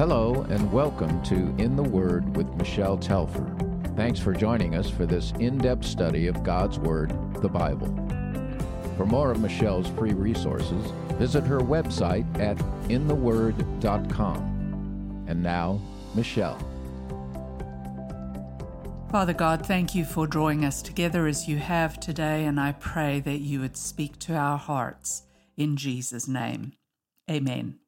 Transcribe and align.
Hello, 0.00 0.46
and 0.48 0.72
welcome 0.72 1.22
to 1.24 1.34
In 1.62 1.76
the 1.76 1.82
Word 1.82 2.34
with 2.34 2.48
Michelle 2.54 2.96
Telfer. 2.96 3.54
Thanks 3.96 4.18
for 4.18 4.32
joining 4.32 4.74
us 4.74 4.88
for 4.88 5.04
this 5.04 5.32
in 5.32 5.58
depth 5.58 5.84
study 5.84 6.26
of 6.26 6.42
God's 6.42 6.78
Word, 6.78 7.10
the 7.42 7.50
Bible. 7.50 7.88
For 8.96 9.04
more 9.04 9.30
of 9.30 9.40
Michelle's 9.40 9.88
free 9.88 10.14
resources, 10.14 10.90
visit 11.18 11.44
her 11.44 11.60
website 11.60 12.24
at 12.40 12.56
intheword.com. 12.88 14.38
And 15.28 15.42
now, 15.42 15.78
Michelle. 16.14 16.58
Father 19.10 19.34
God, 19.34 19.66
thank 19.66 19.94
you 19.94 20.06
for 20.06 20.26
drawing 20.26 20.64
us 20.64 20.80
together 20.80 21.26
as 21.26 21.46
you 21.46 21.58
have 21.58 22.00
today, 22.00 22.46
and 22.46 22.58
I 22.58 22.72
pray 22.72 23.20
that 23.20 23.40
you 23.40 23.60
would 23.60 23.76
speak 23.76 24.18
to 24.20 24.34
our 24.34 24.56
hearts 24.56 25.24
in 25.58 25.76
Jesus' 25.76 26.26
name. 26.26 26.72
Amen. 27.30 27.80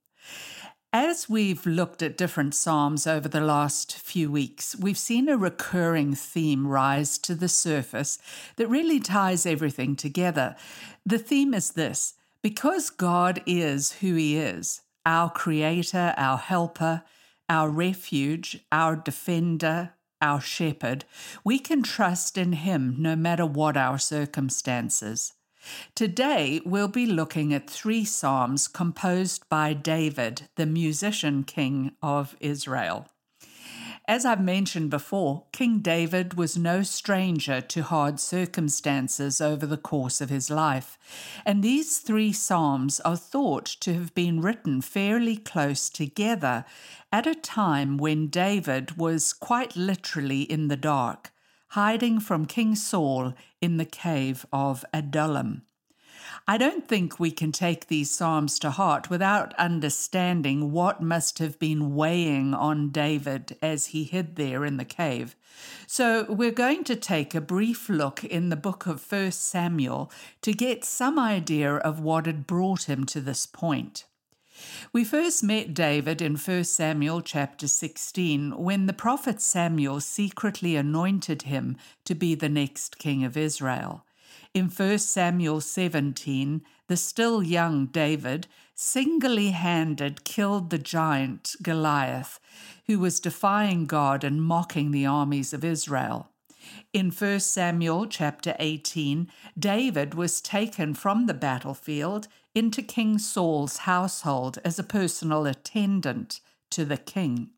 As 0.94 1.26
we've 1.26 1.64
looked 1.64 2.02
at 2.02 2.18
different 2.18 2.54
Psalms 2.54 3.06
over 3.06 3.26
the 3.26 3.40
last 3.40 3.96
few 3.96 4.30
weeks, 4.30 4.76
we've 4.76 4.98
seen 4.98 5.26
a 5.26 5.38
recurring 5.38 6.14
theme 6.14 6.66
rise 6.66 7.16
to 7.18 7.34
the 7.34 7.48
surface 7.48 8.18
that 8.56 8.68
really 8.68 9.00
ties 9.00 9.46
everything 9.46 9.96
together. 9.96 10.54
The 11.06 11.16
theme 11.16 11.54
is 11.54 11.70
this 11.70 12.14
because 12.42 12.90
God 12.90 13.42
is 13.46 13.92
who 13.94 14.16
He 14.16 14.36
is, 14.36 14.82
our 15.06 15.30
Creator, 15.30 16.12
our 16.18 16.36
Helper, 16.36 17.04
our 17.48 17.70
refuge, 17.70 18.58
our 18.70 18.94
Defender, 18.94 19.94
our 20.20 20.42
shepherd, 20.42 21.06
we 21.42 21.58
can 21.58 21.82
trust 21.82 22.36
in 22.36 22.52
him 22.52 22.96
no 22.98 23.16
matter 23.16 23.46
what 23.46 23.78
our 23.78 23.98
circumstances. 23.98 25.32
Today, 25.94 26.60
we'll 26.64 26.88
be 26.88 27.06
looking 27.06 27.52
at 27.54 27.68
three 27.68 28.04
Psalms 28.04 28.68
composed 28.68 29.48
by 29.48 29.72
David, 29.72 30.48
the 30.56 30.66
musician 30.66 31.44
king 31.44 31.92
of 32.02 32.36
Israel. 32.40 33.06
As 34.08 34.24
I've 34.24 34.42
mentioned 34.42 34.90
before, 34.90 35.44
King 35.52 35.78
David 35.78 36.34
was 36.34 36.58
no 36.58 36.82
stranger 36.82 37.60
to 37.60 37.82
hard 37.82 38.18
circumstances 38.18 39.40
over 39.40 39.64
the 39.64 39.76
course 39.76 40.20
of 40.20 40.28
his 40.28 40.50
life, 40.50 40.98
and 41.46 41.62
these 41.62 41.98
three 41.98 42.32
Psalms 42.32 42.98
are 43.00 43.16
thought 43.16 43.64
to 43.80 43.94
have 43.94 44.12
been 44.14 44.40
written 44.40 44.80
fairly 44.80 45.36
close 45.36 45.88
together 45.88 46.64
at 47.12 47.28
a 47.28 47.34
time 47.34 47.96
when 47.96 48.26
David 48.26 48.98
was 48.98 49.32
quite 49.32 49.76
literally 49.76 50.42
in 50.42 50.66
the 50.66 50.76
dark, 50.76 51.31
hiding 51.72 52.20
from 52.20 52.44
King 52.44 52.74
Saul 52.74 53.32
in 53.62 53.78
the 53.78 53.86
cave 53.86 54.44
of 54.52 54.84
Adullam. 54.92 55.62
I 56.46 56.58
don't 56.58 56.86
think 56.86 57.18
we 57.18 57.30
can 57.30 57.50
take 57.50 57.86
these 57.86 58.10
Psalms 58.10 58.58
to 58.58 58.70
heart 58.70 59.08
without 59.08 59.54
understanding 59.54 60.70
what 60.70 61.00
must 61.00 61.38
have 61.38 61.58
been 61.58 61.94
weighing 61.94 62.52
on 62.52 62.90
David 62.90 63.56
as 63.62 63.86
he 63.86 64.04
hid 64.04 64.36
there 64.36 64.66
in 64.66 64.76
the 64.76 64.84
cave. 64.84 65.34
So, 65.86 66.26
we're 66.28 66.50
going 66.50 66.84
to 66.84 66.96
take 66.96 67.34
a 67.34 67.40
brief 67.40 67.88
look 67.88 68.22
in 68.22 68.50
the 68.50 68.56
book 68.56 68.86
of 68.86 69.10
1 69.10 69.30
Samuel 69.30 70.12
to 70.42 70.52
get 70.52 70.84
some 70.84 71.18
idea 71.18 71.76
of 71.76 72.00
what 72.00 72.26
had 72.26 72.46
brought 72.46 72.82
him 72.82 73.06
to 73.06 73.20
this 73.22 73.46
point. 73.46 74.04
We 74.92 75.04
first 75.04 75.42
met 75.42 75.74
David 75.74 76.20
in 76.20 76.36
1 76.36 76.64
Samuel 76.64 77.20
chapter 77.22 77.66
16 77.66 78.56
when 78.56 78.86
the 78.86 78.92
prophet 78.92 79.40
Samuel 79.40 80.00
secretly 80.00 80.76
anointed 80.76 81.42
him 81.42 81.76
to 82.04 82.14
be 82.14 82.34
the 82.34 82.48
next 82.48 82.98
king 82.98 83.24
of 83.24 83.36
Israel. 83.36 84.04
In 84.54 84.68
1 84.68 84.98
Samuel 84.98 85.60
17, 85.60 86.62
the 86.86 86.96
still 86.96 87.42
young 87.42 87.86
David 87.86 88.46
singly 88.74 89.50
handed 89.50 90.24
killed 90.24 90.70
the 90.70 90.78
giant 90.78 91.56
Goliath, 91.62 92.38
who 92.86 92.98
was 92.98 93.20
defying 93.20 93.86
God 93.86 94.24
and 94.24 94.42
mocking 94.42 94.90
the 94.90 95.06
armies 95.06 95.52
of 95.52 95.64
Israel. 95.64 96.28
In 96.92 97.10
1 97.10 97.40
Samuel 97.40 98.06
chapter 98.06 98.54
18, 98.58 99.30
David 99.58 100.14
was 100.14 100.40
taken 100.40 100.94
from 100.94 101.26
the 101.26 101.34
battlefield 101.34 102.28
into 102.54 102.82
King 102.82 103.18
Saul's 103.18 103.78
household 103.78 104.58
as 104.64 104.78
a 104.78 104.84
personal 104.84 105.46
attendant 105.46 106.40
to 106.70 106.84
the 106.84 106.96
king. 106.96 107.50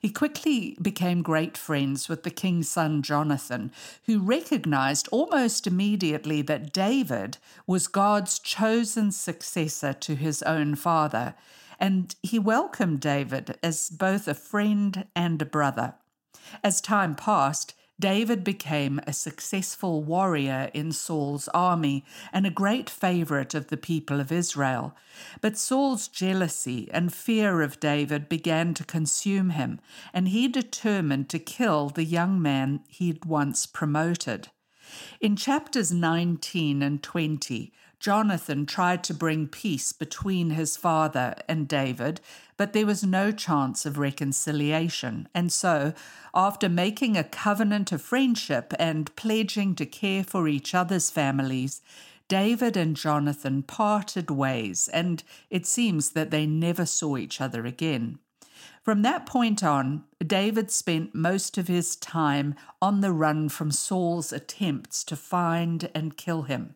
He 0.00 0.10
quickly 0.10 0.76
became 0.80 1.22
great 1.22 1.56
friends 1.56 2.08
with 2.08 2.22
the 2.22 2.30
king's 2.30 2.68
son 2.68 3.02
Jonathan, 3.02 3.72
who 4.04 4.20
recognized 4.20 5.08
almost 5.10 5.66
immediately 5.66 6.42
that 6.42 6.72
David 6.72 7.38
was 7.66 7.88
God's 7.88 8.38
chosen 8.38 9.12
successor 9.12 9.92
to 9.94 10.14
his 10.14 10.42
own 10.42 10.74
father, 10.74 11.34
and 11.80 12.14
he 12.22 12.38
welcomed 12.38 13.00
David 13.00 13.58
as 13.62 13.88
both 13.88 14.28
a 14.28 14.34
friend 14.34 15.06
and 15.16 15.40
a 15.40 15.46
brother. 15.46 15.94
As 16.62 16.80
time 16.80 17.14
passed, 17.14 17.74
David 18.02 18.42
became 18.42 19.00
a 19.06 19.12
successful 19.12 20.02
warrior 20.02 20.72
in 20.74 20.90
Saul's 20.90 21.46
army 21.54 22.04
and 22.32 22.44
a 22.44 22.50
great 22.50 22.90
favorite 22.90 23.54
of 23.54 23.68
the 23.68 23.76
people 23.76 24.18
of 24.18 24.32
Israel. 24.32 24.96
But 25.40 25.56
Saul's 25.56 26.08
jealousy 26.08 26.90
and 26.90 27.14
fear 27.14 27.62
of 27.62 27.78
David 27.78 28.28
began 28.28 28.74
to 28.74 28.82
consume 28.82 29.50
him, 29.50 29.78
and 30.12 30.26
he 30.26 30.48
determined 30.48 31.28
to 31.28 31.38
kill 31.38 31.90
the 31.90 32.02
young 32.02 32.42
man 32.42 32.80
he'd 32.88 33.24
once 33.24 33.66
promoted. 33.66 34.48
In 35.20 35.36
chapters 35.36 35.92
19 35.92 36.82
and 36.82 37.00
20, 37.04 37.72
Jonathan 38.02 38.66
tried 38.66 39.04
to 39.04 39.14
bring 39.14 39.46
peace 39.46 39.92
between 39.92 40.50
his 40.50 40.76
father 40.76 41.36
and 41.46 41.68
David, 41.68 42.20
but 42.56 42.72
there 42.72 42.84
was 42.84 43.04
no 43.04 43.30
chance 43.30 43.86
of 43.86 43.96
reconciliation. 43.96 45.28
And 45.32 45.52
so, 45.52 45.94
after 46.34 46.68
making 46.68 47.16
a 47.16 47.22
covenant 47.22 47.92
of 47.92 48.02
friendship 48.02 48.74
and 48.76 49.14
pledging 49.14 49.76
to 49.76 49.86
care 49.86 50.24
for 50.24 50.48
each 50.48 50.74
other's 50.74 51.10
families, 51.10 51.80
David 52.26 52.76
and 52.76 52.96
Jonathan 52.96 53.62
parted 53.62 54.32
ways, 54.32 54.88
and 54.88 55.22
it 55.48 55.64
seems 55.64 56.10
that 56.10 56.32
they 56.32 56.44
never 56.44 56.84
saw 56.84 57.16
each 57.16 57.40
other 57.40 57.66
again. 57.66 58.18
From 58.82 59.02
that 59.02 59.26
point 59.26 59.62
on, 59.62 60.02
David 60.18 60.72
spent 60.72 61.14
most 61.14 61.56
of 61.56 61.68
his 61.68 61.94
time 61.94 62.56
on 62.80 63.00
the 63.00 63.12
run 63.12 63.48
from 63.48 63.70
Saul's 63.70 64.32
attempts 64.32 65.04
to 65.04 65.14
find 65.14 65.88
and 65.94 66.16
kill 66.16 66.42
him. 66.42 66.74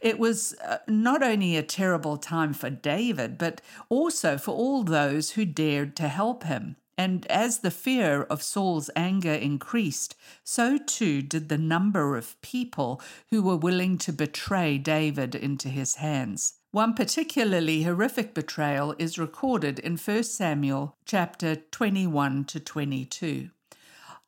It 0.00 0.18
was 0.18 0.54
uh, 0.64 0.78
not 0.86 1.22
only 1.22 1.56
a 1.56 1.62
terrible 1.62 2.16
time 2.16 2.52
for 2.52 2.70
David, 2.70 3.38
but 3.38 3.60
also 3.88 4.38
for 4.38 4.52
all 4.52 4.82
those 4.82 5.32
who 5.32 5.44
dared 5.44 5.96
to 5.96 6.08
help 6.08 6.44
him. 6.44 6.76
And 6.98 7.26
as 7.26 7.58
the 7.58 7.70
fear 7.70 8.22
of 8.24 8.42
Saul's 8.42 8.90
anger 8.94 9.32
increased, 9.32 10.14
so 10.44 10.78
too 10.78 11.22
did 11.22 11.48
the 11.48 11.58
number 11.58 12.16
of 12.16 12.40
people 12.42 13.00
who 13.30 13.42
were 13.42 13.56
willing 13.56 13.98
to 13.98 14.12
betray 14.12 14.78
David 14.78 15.34
into 15.34 15.68
his 15.68 15.96
hands. 15.96 16.54
One 16.70 16.94
particularly 16.94 17.82
horrific 17.82 18.34
betrayal 18.34 18.94
is 18.98 19.18
recorded 19.18 19.78
in 19.78 19.96
1 19.96 20.22
Samuel 20.24 20.96
chapter 21.04 21.56
21 21.56 22.44
to 22.44 22.60
22. 22.60 23.50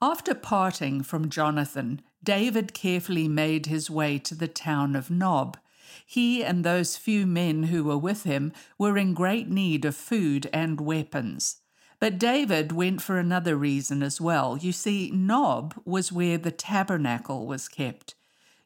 After 0.02 0.34
parting 0.34 1.02
from 1.02 1.30
Jonathan, 1.30 2.02
David 2.24 2.72
carefully 2.72 3.28
made 3.28 3.66
his 3.66 3.90
way 3.90 4.18
to 4.18 4.34
the 4.34 4.48
town 4.48 4.96
of 4.96 5.10
Nob. 5.10 5.58
He 6.06 6.42
and 6.42 6.64
those 6.64 6.96
few 6.96 7.26
men 7.26 7.64
who 7.64 7.84
were 7.84 7.98
with 7.98 8.24
him 8.24 8.52
were 8.78 8.96
in 8.96 9.12
great 9.12 9.50
need 9.50 9.84
of 9.84 9.94
food 9.94 10.48
and 10.50 10.80
weapons. 10.80 11.56
But 12.00 12.18
David 12.18 12.72
went 12.72 13.02
for 13.02 13.18
another 13.18 13.56
reason 13.56 14.02
as 14.02 14.20
well. 14.20 14.56
You 14.56 14.72
see, 14.72 15.10
Nob 15.10 15.80
was 15.84 16.12
where 16.12 16.38
the 16.38 16.50
tabernacle 16.50 17.46
was 17.46 17.68
kept. 17.68 18.14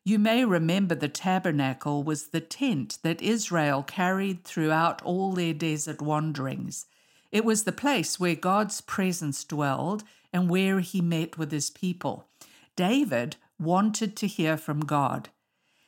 You 0.05 0.19
may 0.19 0.45
remember 0.45 0.95
the 0.95 1.09
tabernacle 1.09 2.03
was 2.03 2.29
the 2.29 2.41
tent 2.41 2.99
that 3.03 3.21
Israel 3.21 3.83
carried 3.83 4.45
throughout 4.45 5.03
all 5.03 5.33
their 5.33 5.53
desert 5.53 6.01
wanderings. 6.01 6.87
It 7.31 7.45
was 7.45 7.65
the 7.65 7.73
place 7.73 8.19
where 8.19 8.35
God's 8.35 8.81
presence 8.81 9.45
dwelled 9.45 10.05
and 10.33 10.49
where 10.49 10.81
he 10.81 11.01
met 11.01 11.37
with 11.37 11.53
his 11.53 11.71
people. 11.71 12.29
David 12.75 13.37
wanted 13.59 14.17
to 14.17 14.27
hear 14.27 14.57
from 14.57 14.81
God. 14.81 15.31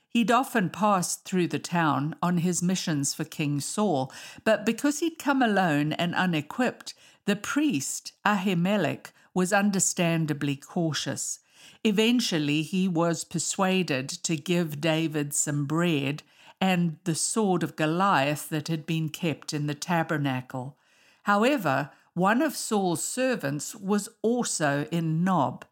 He'd 0.08 0.30
often 0.30 0.70
passed 0.70 1.24
through 1.24 1.48
the 1.48 1.60
town 1.60 2.16
on 2.20 2.38
his 2.38 2.62
missions 2.62 3.14
for 3.14 3.24
King 3.24 3.60
Saul, 3.60 4.12
but 4.44 4.66
because 4.66 4.98
he'd 4.98 5.18
come 5.18 5.40
alone 5.40 5.92
and 5.92 6.14
unequipped, 6.14 6.94
the 7.26 7.36
priest, 7.36 8.12
Ahimelech, 8.26 9.12
was 9.34 9.52
understandably 9.52 10.56
cautious. 10.56 11.38
Eventually, 11.84 12.62
he 12.62 12.88
was 12.88 13.22
persuaded 13.22 14.08
to 14.08 14.36
give 14.36 14.80
David 14.80 15.32
some 15.32 15.64
bread 15.64 16.24
and 16.60 16.96
the 17.04 17.14
sword 17.14 17.62
of 17.62 17.76
Goliath 17.76 18.48
that 18.48 18.68
had 18.68 18.84
been 18.84 19.08
kept 19.08 19.52
in 19.52 19.66
the 19.66 19.74
tabernacle. 19.74 20.76
However, 21.22 21.90
one 22.14 22.42
of 22.42 22.56
Saul's 22.56 23.04
servants 23.04 23.74
was 23.74 24.08
also 24.22 24.86
in 24.90 25.22
Nob, 25.22 25.64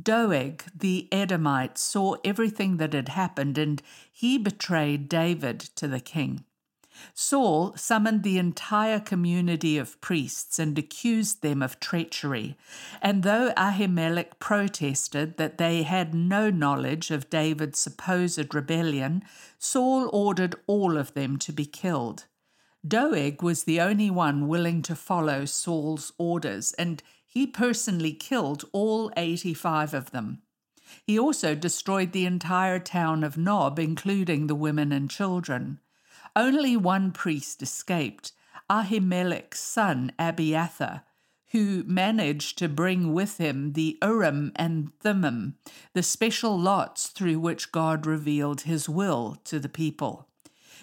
Doeg 0.00 0.64
the 0.74 1.08
Edomite 1.12 1.78
saw 1.78 2.16
everything 2.24 2.78
that 2.78 2.92
had 2.92 3.10
happened, 3.10 3.58
and 3.58 3.80
he 4.12 4.38
betrayed 4.38 5.08
David 5.08 5.60
to 5.60 5.86
the 5.86 6.00
king. 6.00 6.44
Saul 7.12 7.76
summoned 7.76 8.22
the 8.22 8.38
entire 8.38 9.00
community 9.00 9.78
of 9.78 10.00
priests 10.00 10.58
and 10.58 10.78
accused 10.78 11.42
them 11.42 11.62
of 11.62 11.80
treachery. 11.80 12.56
And 13.02 13.22
though 13.22 13.52
Ahimelech 13.56 14.38
protested 14.38 15.36
that 15.36 15.58
they 15.58 15.82
had 15.82 16.14
no 16.14 16.50
knowledge 16.50 17.10
of 17.10 17.30
David's 17.30 17.78
supposed 17.78 18.54
rebellion, 18.54 19.24
Saul 19.58 20.08
ordered 20.12 20.54
all 20.66 20.96
of 20.96 21.14
them 21.14 21.36
to 21.38 21.52
be 21.52 21.66
killed. 21.66 22.26
Doeg 22.86 23.42
was 23.42 23.64
the 23.64 23.80
only 23.80 24.10
one 24.10 24.46
willing 24.46 24.82
to 24.82 24.94
follow 24.94 25.46
Saul's 25.46 26.12
orders, 26.18 26.74
and 26.74 27.02
he 27.34 27.48
personally 27.48 28.12
killed 28.12 28.64
all 28.72 29.12
85 29.16 29.92
of 29.92 30.12
them. 30.12 30.40
He 31.04 31.18
also 31.18 31.56
destroyed 31.56 32.12
the 32.12 32.26
entire 32.26 32.78
town 32.78 33.24
of 33.24 33.36
Nob, 33.36 33.80
including 33.80 34.46
the 34.46 34.54
women 34.54 34.92
and 34.92 35.10
children. 35.10 35.80
Only 36.36 36.76
one 36.76 37.10
priest 37.10 37.60
escaped, 37.60 38.32
Ahimelech's 38.70 39.58
son 39.58 40.12
Abiathar, 40.16 41.02
who 41.50 41.82
managed 41.86 42.56
to 42.58 42.68
bring 42.68 43.12
with 43.12 43.38
him 43.38 43.72
the 43.72 43.98
Urim 44.00 44.52
and 44.54 44.92
Thummim, 45.00 45.56
the 45.92 46.02
special 46.04 46.56
lots 46.56 47.08
through 47.08 47.40
which 47.40 47.72
God 47.72 48.06
revealed 48.06 48.62
his 48.62 48.88
will 48.88 49.38
to 49.44 49.58
the 49.58 49.68
people. 49.68 50.28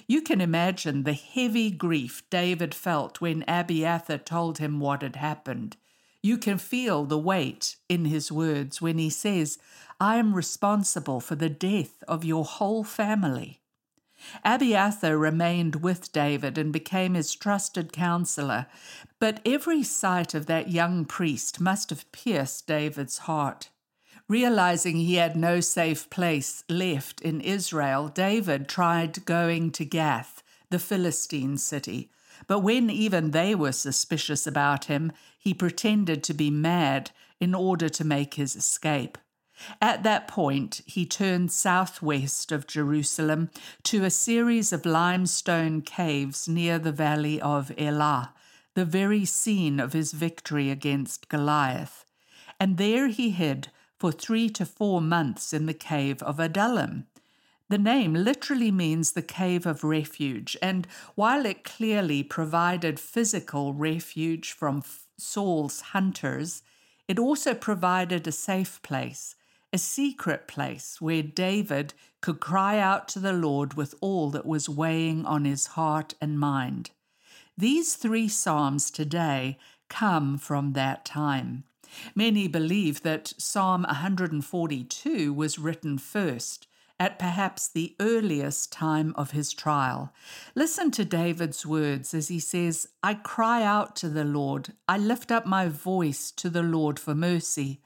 You 0.05 0.21
can 0.21 0.41
imagine 0.41 1.03
the 1.03 1.13
heavy 1.13 1.71
grief 1.71 2.23
David 2.29 2.75
felt 2.75 3.21
when 3.21 3.45
Abiathar 3.47 4.17
told 4.17 4.57
him 4.57 4.81
what 4.81 5.01
had 5.01 5.15
happened. 5.15 5.77
You 6.23 6.37
can 6.37 6.57
feel 6.57 7.05
the 7.05 7.17
weight 7.17 7.77
in 7.89 8.05
his 8.05 8.31
words 8.31 8.81
when 8.81 8.97
he 8.97 9.09
says, 9.09 9.57
I 9.99 10.17
am 10.17 10.35
responsible 10.35 11.19
for 11.19 11.35
the 11.35 11.49
death 11.49 12.03
of 12.07 12.23
your 12.23 12.45
whole 12.45 12.83
family. 12.83 13.61
Abiathar 14.45 15.17
remained 15.17 15.77
with 15.77 16.11
David 16.11 16.57
and 16.59 16.71
became 16.71 17.15
his 17.15 17.33
trusted 17.33 17.91
counselor, 17.91 18.67
but 19.19 19.41
every 19.43 19.81
sight 19.81 20.35
of 20.35 20.45
that 20.45 20.69
young 20.69 21.05
priest 21.05 21.59
must 21.59 21.89
have 21.89 22.11
pierced 22.11 22.67
David's 22.67 23.19
heart. 23.19 23.69
Realizing 24.27 24.97
he 24.97 25.15
had 25.15 25.35
no 25.35 25.59
safe 25.59 26.07
place 26.11 26.63
left 26.69 27.19
in 27.21 27.41
Israel, 27.41 28.07
David 28.07 28.67
tried 28.67 29.25
going 29.25 29.71
to 29.71 29.85
Gath, 29.85 30.43
the 30.69 30.79
Philistine 30.79 31.57
city. 31.57 32.11
But 32.47 32.59
when 32.59 32.89
even 32.89 33.31
they 33.31 33.55
were 33.55 33.71
suspicious 33.71 34.45
about 34.47 34.85
him, 34.85 35.11
he 35.37 35.53
pretended 35.53 36.23
to 36.23 36.33
be 36.33 36.49
mad 36.49 37.11
in 37.39 37.55
order 37.55 37.89
to 37.89 38.03
make 38.03 38.35
his 38.35 38.55
escape. 38.55 39.17
At 39.81 40.03
that 40.03 40.27
point, 40.27 40.81
he 40.85 41.05
turned 41.05 41.51
southwest 41.51 42.51
of 42.51 42.67
Jerusalem 42.67 43.49
to 43.83 44.03
a 44.03 44.09
series 44.09 44.73
of 44.73 44.85
limestone 44.85 45.81
caves 45.81 46.47
near 46.47 46.79
the 46.79 46.91
valley 46.91 47.39
of 47.39 47.71
Elah, 47.77 48.33
the 48.73 48.85
very 48.85 49.25
scene 49.25 49.79
of 49.79 49.93
his 49.93 50.13
victory 50.13 50.69
against 50.69 51.29
Goliath. 51.29 52.05
And 52.59 52.77
there 52.77 53.07
he 53.07 53.31
hid 53.31 53.69
for 53.99 54.11
three 54.11 54.49
to 54.49 54.65
four 54.65 55.01
months 55.01 55.53
in 55.53 55.67
the 55.67 55.73
cave 55.73 56.23
of 56.23 56.39
Adullam. 56.39 57.05
The 57.71 57.77
name 57.77 58.13
literally 58.13 58.69
means 58.69 59.13
the 59.13 59.21
cave 59.21 59.65
of 59.65 59.85
refuge, 59.85 60.57
and 60.61 60.85
while 61.15 61.45
it 61.45 61.63
clearly 61.63 62.21
provided 62.21 62.99
physical 62.99 63.73
refuge 63.73 64.51
from 64.51 64.83
Saul's 65.17 65.79
hunters, 65.79 66.63
it 67.07 67.17
also 67.17 67.53
provided 67.53 68.27
a 68.27 68.31
safe 68.33 68.81
place 68.81 69.35
a 69.71 69.77
secret 69.77 70.49
place 70.49 70.99
where 70.99 71.23
David 71.23 71.93
could 72.19 72.41
cry 72.41 72.77
out 72.77 73.07
to 73.07 73.19
the 73.19 73.31
Lord 73.31 73.75
with 73.75 73.95
all 74.01 74.29
that 74.31 74.45
was 74.45 74.67
weighing 74.67 75.25
on 75.25 75.45
his 75.45 75.67
heart 75.67 76.13
and 76.19 76.37
mind. 76.37 76.91
These 77.57 77.95
three 77.95 78.27
Psalms 78.27 78.91
today 78.91 79.57
come 79.87 80.37
from 80.37 80.73
that 80.73 81.05
time. 81.05 81.63
Many 82.15 82.49
believe 82.49 83.03
that 83.03 83.33
Psalm 83.37 83.83
142 83.83 85.31
was 85.31 85.57
written 85.57 85.97
first, 85.97 86.67
at 87.01 87.17
perhaps 87.17 87.67
the 87.67 87.95
earliest 87.99 88.71
time 88.71 89.11
of 89.17 89.31
his 89.31 89.53
trial. 89.53 90.13
Listen 90.53 90.91
to 90.91 91.03
David's 91.03 91.65
words 91.65 92.13
as 92.13 92.27
he 92.27 92.39
says, 92.39 92.87
I 93.01 93.15
cry 93.15 93.63
out 93.63 93.95
to 93.97 94.07
the 94.07 94.23
Lord, 94.23 94.73
I 94.87 94.99
lift 94.99 95.31
up 95.31 95.47
my 95.47 95.67
voice 95.67 96.29
to 96.33 96.47
the 96.47 96.61
Lord 96.61 96.99
for 96.99 97.15
mercy. 97.15 97.81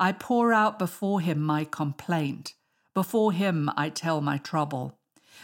I 0.00 0.12
pour 0.12 0.54
out 0.54 0.78
before 0.78 1.20
him 1.20 1.42
my 1.42 1.66
complaint. 1.66 2.54
Before 2.94 3.32
him 3.32 3.68
I 3.76 3.90
tell 3.90 4.22
my 4.22 4.38
trouble. 4.38 4.98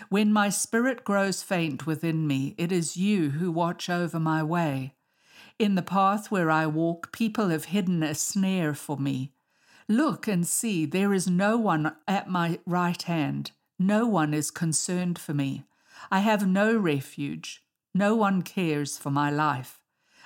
When 0.08 0.32
my 0.32 0.48
spirit 0.48 1.04
grows 1.04 1.42
faint 1.42 1.84
within 1.86 2.26
me, 2.26 2.54
it 2.56 2.72
is 2.72 2.96
you 2.96 3.32
who 3.32 3.52
watch 3.52 3.90
over 3.90 4.18
my 4.18 4.42
way. 4.42 4.94
In 5.58 5.74
the 5.74 5.82
path 5.82 6.30
where 6.30 6.50
I 6.50 6.66
walk, 6.66 7.12
people 7.12 7.50
have 7.50 7.66
hidden 7.66 8.02
a 8.02 8.14
snare 8.14 8.72
for 8.72 8.96
me. 8.96 9.34
Look 9.90 10.28
and 10.28 10.46
see, 10.46 10.86
there 10.86 11.12
is 11.12 11.26
no 11.26 11.56
one 11.56 11.96
at 12.06 12.30
my 12.30 12.60
right 12.64 13.02
hand. 13.02 13.50
No 13.76 14.06
one 14.06 14.32
is 14.32 14.52
concerned 14.52 15.18
for 15.18 15.34
me. 15.34 15.64
I 16.12 16.20
have 16.20 16.46
no 16.46 16.76
refuge. 16.76 17.64
No 17.92 18.14
one 18.14 18.42
cares 18.42 18.96
for 18.96 19.10
my 19.10 19.32
life. 19.32 19.80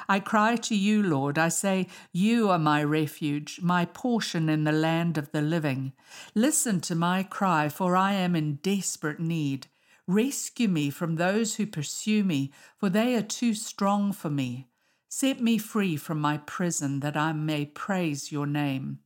I 0.06 0.20
cry 0.20 0.56
to 0.56 0.76
you, 0.76 1.02
Lord. 1.02 1.38
I 1.38 1.48
say, 1.48 1.86
You 2.12 2.50
are 2.50 2.58
my 2.58 2.84
refuge, 2.84 3.60
my 3.62 3.86
portion 3.86 4.50
in 4.50 4.64
the 4.64 4.70
land 4.70 5.16
of 5.16 5.32
the 5.32 5.40
living. 5.40 5.94
Listen 6.34 6.78
to 6.82 6.94
my 6.94 7.22
cry, 7.22 7.70
for 7.70 7.96
I 7.96 8.12
am 8.12 8.36
in 8.36 8.56
desperate 8.56 9.18
need. 9.18 9.68
Rescue 10.06 10.68
me 10.68 10.90
from 10.90 11.16
those 11.16 11.54
who 11.54 11.66
pursue 11.66 12.22
me, 12.22 12.52
for 12.76 12.90
they 12.90 13.14
are 13.14 13.22
too 13.22 13.54
strong 13.54 14.12
for 14.12 14.28
me. 14.28 14.68
Set 15.08 15.40
me 15.40 15.56
free 15.56 15.96
from 15.96 16.20
my 16.20 16.36
prison, 16.36 17.00
that 17.00 17.16
I 17.16 17.32
may 17.32 17.64
praise 17.64 18.30
your 18.30 18.46
name. 18.46 18.98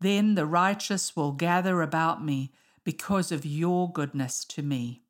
Then 0.00 0.34
the 0.34 0.46
righteous 0.46 1.16
will 1.16 1.32
gather 1.32 1.82
about 1.82 2.24
me 2.24 2.52
because 2.84 3.32
of 3.32 3.46
your 3.46 3.90
goodness 3.90 4.44
to 4.44 4.62
me. 4.62 5.02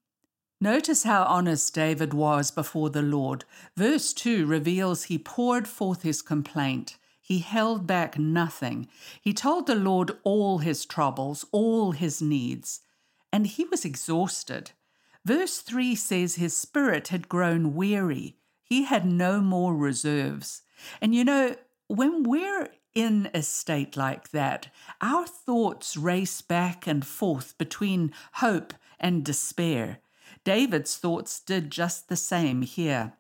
Notice 0.61 1.03
how 1.03 1.25
honest 1.25 1.75
David 1.75 2.15
was 2.15 2.51
before 2.51 2.89
the 2.89 3.03
Lord. 3.03 3.45
Verse 3.77 4.15
2 4.15 4.47
reveals 4.47 5.05
he 5.05 5.19
poured 5.19 5.69
forth 5.69 6.03
his 6.03 6.23
complaint. 6.23 6.97
He 7.21 7.41
held 7.41 7.87
back 7.87 8.19
nothing. 8.19 8.89
He 9.21 9.35
told 9.35 9.67
the 9.67 9.75
Lord 9.75 10.13
all 10.23 10.59
his 10.59 10.87
troubles, 10.87 11.45
all 11.53 11.93
his 11.93 12.23
needs, 12.23 12.81
and 13.33 13.47
he 13.47 13.65
was 13.65 13.85
exhausted. 13.85 14.71
Verse 15.25 15.59
3 15.59 15.95
says 15.95 16.37
his 16.37 16.57
spirit 16.57 17.09
had 17.09 17.29
grown 17.29 17.75
weary. 17.75 18.37
He 18.63 18.85
had 18.85 19.05
no 19.05 19.41
more 19.41 19.75
reserves. 19.75 20.63
And 21.01 21.15
you 21.15 21.25
know, 21.25 21.57
when 21.89 22.23
we're 22.23 22.69
in 22.97 23.29
a 23.35 23.43
state 23.43 23.95
like 23.95 24.31
that, 24.31 24.69
our 25.03 25.27
thoughts 25.27 25.99
race 25.99 26.41
back 26.41 26.87
and 26.87 27.07
forth 27.07 27.57
between 27.59 28.11
hope 28.33 28.73
and 28.99 29.23
despair. 29.23 29.99
David's 30.45 30.97
thoughts 30.97 31.39
did 31.39 31.71
just 31.71 32.09
the 32.09 32.17
same 32.17 32.63
here. 32.63 33.13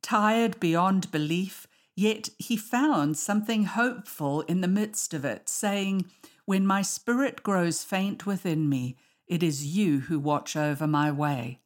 Tired 0.00 0.60
beyond 0.60 1.10
belief, 1.10 1.66
yet 1.96 2.28
he 2.38 2.56
found 2.56 3.16
something 3.16 3.64
hopeful 3.64 4.42
in 4.42 4.60
the 4.60 4.68
midst 4.68 5.12
of 5.12 5.24
it, 5.24 5.48
saying, 5.48 6.04
When 6.44 6.64
my 6.64 6.82
spirit 6.82 7.42
grows 7.42 7.82
faint 7.82 8.26
within 8.26 8.68
me, 8.68 8.96
it 9.26 9.42
is 9.42 9.76
you 9.76 10.00
who 10.00 10.20
watch 10.20 10.54
over 10.54 10.86
my 10.86 11.10
way. 11.10 11.58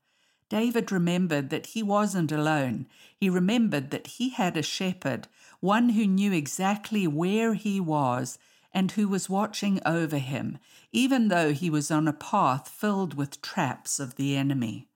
David 0.49 0.91
remembered 0.91 1.51
that 1.51 1.67
he 1.67 1.83
wasn't 1.83 2.33
alone. 2.33 2.87
He 3.15 3.29
remembered 3.29 3.91
that 3.91 4.07
he 4.07 4.31
had 4.31 4.57
a 4.57 4.63
shepherd, 4.63 5.29
one 5.61 5.91
who 5.91 6.07
knew 6.07 6.33
exactly 6.33 7.07
where 7.07 7.55
he 7.55 7.81
was 7.81 8.39
and 8.73 8.93
who 8.93 9.09
was 9.09 9.29
watching 9.29 9.81
over 9.85 10.19
him, 10.19 10.59
even 10.93 11.29
though 11.29 11.53
he 11.53 11.69
was 11.69 11.91
on 11.91 12.09
a 12.09 12.13
path 12.13 12.69
filled 12.69 13.15
with 13.15 13.43
traps 13.43 13.99
of 14.01 14.17
the 14.17 14.37
enemy. 14.37 14.89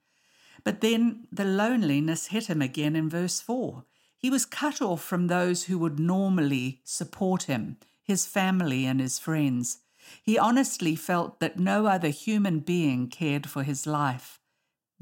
But 0.65 0.81
then 0.81 1.27
the 1.33 1.45
loneliness 1.45 2.29
hit 2.29 2.47
him 2.47 2.63
again 2.63 2.95
in 2.95 3.09
verse 3.09 3.41
4. 3.41 3.85
He 4.17 4.31
was 4.31 4.47
cut 4.47 4.81
off 4.81 5.03
from 5.03 5.27
those 5.27 5.65
who 5.65 5.79
would 5.79 5.99
normally 5.99 6.81
support 6.85 7.45
him, 7.45 7.77
his 8.05 8.25
family 8.25 8.87
and 8.87 9.01
his 9.01 9.19
friends. 9.19 9.79
He 10.23 10.39
honestly 10.39 10.95
felt 10.95 11.41
that 11.41 11.59
no 11.59 11.87
other 11.87 12.09
human 12.09 12.61
being 12.61 13.09
cared 13.09 13.49
for 13.49 13.65
his 13.65 13.87
life. 13.87 14.39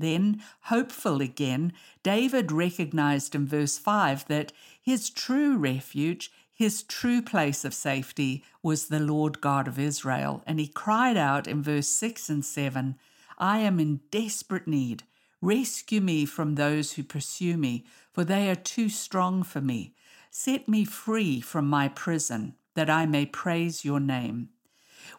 Then, 0.00 0.42
hopeful 0.62 1.20
again, 1.20 1.72
David 2.02 2.50
recognized 2.50 3.34
in 3.34 3.46
verse 3.46 3.76
5 3.76 4.26
that 4.28 4.52
his 4.82 5.10
true 5.10 5.56
refuge, 5.56 6.32
his 6.52 6.82
true 6.82 7.20
place 7.22 7.64
of 7.64 7.74
safety 7.74 8.42
was 8.62 8.88
the 8.88 8.98
Lord 8.98 9.40
God 9.40 9.68
of 9.68 9.78
Israel. 9.78 10.42
And 10.46 10.58
he 10.58 10.66
cried 10.66 11.16
out 11.16 11.46
in 11.46 11.62
verse 11.62 11.88
6 11.88 12.28
and 12.30 12.44
7 12.44 12.96
I 13.38 13.58
am 13.58 13.78
in 13.78 14.00
desperate 14.10 14.66
need. 14.66 15.04
Rescue 15.42 16.00
me 16.00 16.26
from 16.26 16.54
those 16.54 16.92
who 16.92 17.02
pursue 17.02 17.56
me, 17.56 17.86
for 18.12 18.24
they 18.24 18.50
are 18.50 18.54
too 18.54 18.90
strong 18.90 19.42
for 19.42 19.60
me. 19.60 19.94
Set 20.30 20.68
me 20.68 20.84
free 20.84 21.40
from 21.40 21.66
my 21.66 21.88
prison, 21.88 22.54
that 22.74 22.90
I 22.90 23.06
may 23.06 23.26
praise 23.26 23.84
your 23.84 24.00
name. 24.00 24.50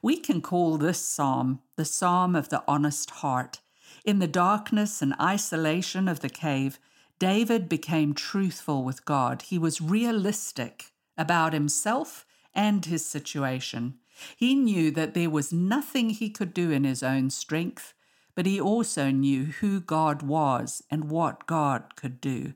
We 0.02 0.18
can 0.18 0.42
call 0.42 0.78
this 0.78 1.00
psalm 1.00 1.62
the 1.76 1.86
Psalm 1.86 2.36
of 2.36 2.50
the 2.50 2.64
Honest 2.68 3.10
Heart. 3.10 3.60
In 4.04 4.20
the 4.20 4.28
darkness 4.28 5.02
and 5.02 5.14
isolation 5.20 6.08
of 6.08 6.22
the 6.22 6.30
cave, 6.30 6.80
David 7.20 7.70
became 7.70 8.14
truthful 8.14 8.84
with 8.84 9.06
God. 9.06 9.44
He 9.44 9.60
was 9.60 9.80
realistic 9.80 10.92
about 11.18 11.54
himself 11.54 12.26
and 12.54 12.84
his 12.84 13.06
situation. 13.06 14.00
He 14.36 14.56
knew 14.56 14.90
that 14.92 15.14
there 15.14 15.30
was 15.30 15.54
nothing 15.54 16.10
he 16.10 16.30
could 16.30 16.54
do 16.54 16.72
in 16.72 16.84
his 16.84 17.04
own 17.04 17.30
strength, 17.30 17.94
but 18.34 18.46
he 18.46 18.60
also 18.60 19.12
knew 19.12 19.46
who 19.46 19.80
God 19.80 20.24
was 20.24 20.82
and 20.90 21.10
what 21.10 21.46
God 21.46 21.96
could 21.96 22.20
do. 22.20 22.54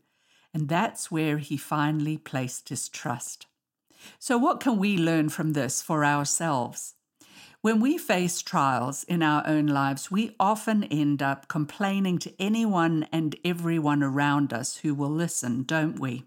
And 0.53 0.67
that's 0.67 1.11
where 1.11 1.37
he 1.37 1.57
finally 1.57 2.17
placed 2.17 2.69
his 2.69 2.89
trust. 2.89 3.45
So, 4.19 4.37
what 4.37 4.59
can 4.59 4.77
we 4.77 4.97
learn 4.97 5.29
from 5.29 5.53
this 5.53 5.81
for 5.81 6.03
ourselves? 6.03 6.94
When 7.65 7.79
we 7.79 7.97
face 7.97 8.43
trials 8.43 9.03
in 9.05 9.23
our 9.23 9.41
own 9.47 9.65
lives, 9.65 10.11
we 10.11 10.35
often 10.39 10.83
end 10.83 11.23
up 11.23 11.47
complaining 11.47 12.19
to 12.19 12.33
anyone 12.39 13.07
and 13.11 13.35
everyone 13.43 14.03
around 14.03 14.53
us 14.53 14.77
who 14.77 14.93
will 14.93 15.09
listen, 15.09 15.63
don't 15.63 15.97
we? 15.99 16.25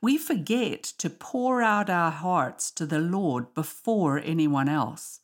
We 0.00 0.18
forget 0.18 0.82
to 0.98 1.08
pour 1.08 1.62
out 1.62 1.88
our 1.88 2.10
hearts 2.10 2.72
to 2.72 2.84
the 2.84 2.98
Lord 2.98 3.54
before 3.54 4.18
anyone 4.18 4.68
else. 4.68 5.20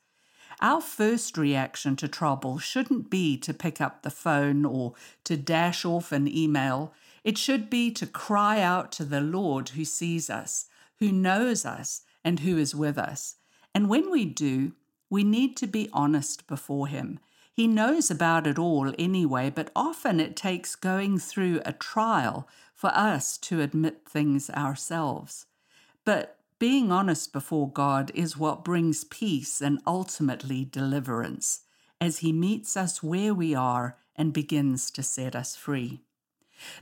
Our 0.60 0.80
first 0.80 1.36
reaction 1.36 1.96
to 1.96 2.06
trouble 2.06 2.60
shouldn't 2.60 3.10
be 3.10 3.36
to 3.38 3.52
pick 3.52 3.80
up 3.80 4.02
the 4.02 4.10
phone 4.10 4.64
or 4.64 4.94
to 5.24 5.36
dash 5.36 5.84
off 5.84 6.12
an 6.12 6.28
email. 6.28 6.94
It 7.24 7.36
should 7.36 7.68
be 7.68 7.90
to 7.94 8.06
cry 8.06 8.60
out 8.60 8.92
to 8.92 9.04
the 9.04 9.20
Lord 9.20 9.70
who 9.70 9.84
sees 9.84 10.30
us, 10.30 10.66
who 11.00 11.10
knows 11.10 11.66
us, 11.66 12.02
and 12.22 12.38
who 12.38 12.56
is 12.58 12.76
with 12.76 12.96
us. 12.96 13.38
And 13.74 13.88
when 13.88 14.08
we 14.08 14.24
do, 14.24 14.74
we 15.12 15.22
need 15.22 15.58
to 15.58 15.66
be 15.66 15.90
honest 15.92 16.46
before 16.46 16.86
Him. 16.86 17.20
He 17.52 17.66
knows 17.66 18.10
about 18.10 18.46
it 18.46 18.58
all 18.58 18.94
anyway, 18.98 19.50
but 19.50 19.70
often 19.76 20.18
it 20.18 20.34
takes 20.34 20.74
going 20.74 21.18
through 21.18 21.60
a 21.66 21.74
trial 21.74 22.48
for 22.74 22.88
us 22.94 23.36
to 23.36 23.60
admit 23.60 24.08
things 24.08 24.48
ourselves. 24.48 25.44
But 26.06 26.38
being 26.58 26.90
honest 26.90 27.30
before 27.30 27.68
God 27.70 28.10
is 28.14 28.38
what 28.38 28.64
brings 28.64 29.04
peace 29.04 29.60
and 29.60 29.82
ultimately 29.86 30.64
deliverance 30.64 31.60
as 32.00 32.20
He 32.20 32.32
meets 32.32 32.74
us 32.74 33.02
where 33.02 33.34
we 33.34 33.54
are 33.54 33.98
and 34.16 34.32
begins 34.32 34.90
to 34.92 35.02
set 35.02 35.36
us 35.36 35.54
free. 35.54 36.00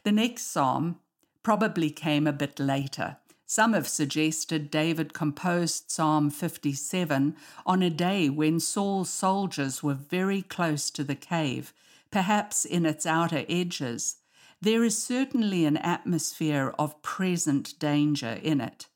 The 0.05 0.13
next 0.13 0.53
psalm 0.53 1.01
probably 1.43 1.91
came 1.91 2.29
a 2.29 2.33
bit 2.33 2.61
later. 2.61 3.17
Some 3.53 3.73
have 3.73 3.89
suggested 3.89 4.71
David 4.71 5.13
composed 5.13 5.91
Psalm 5.91 6.31
57 6.31 7.35
on 7.67 7.83
a 7.83 7.91
day 7.91 8.29
when 8.29 8.61
Saul's 8.61 9.11
soldiers 9.11 9.83
were 9.83 9.95
very 9.95 10.43
close 10.43 10.89
to 10.91 11.03
the 11.03 11.17
cave, 11.17 11.73
perhaps 12.13 12.65
in 12.65 12.87
its 12.87 13.07
outer 13.07 13.45
edges. 13.49 14.19
There 14.61 14.85
is 14.85 15.03
certainly 15.03 15.65
an 15.65 15.79
atmosphere 15.79 16.73
of 16.79 17.03
present 17.03 17.77
danger 17.81 18.39
in 18.41 18.61
it. 18.61 18.87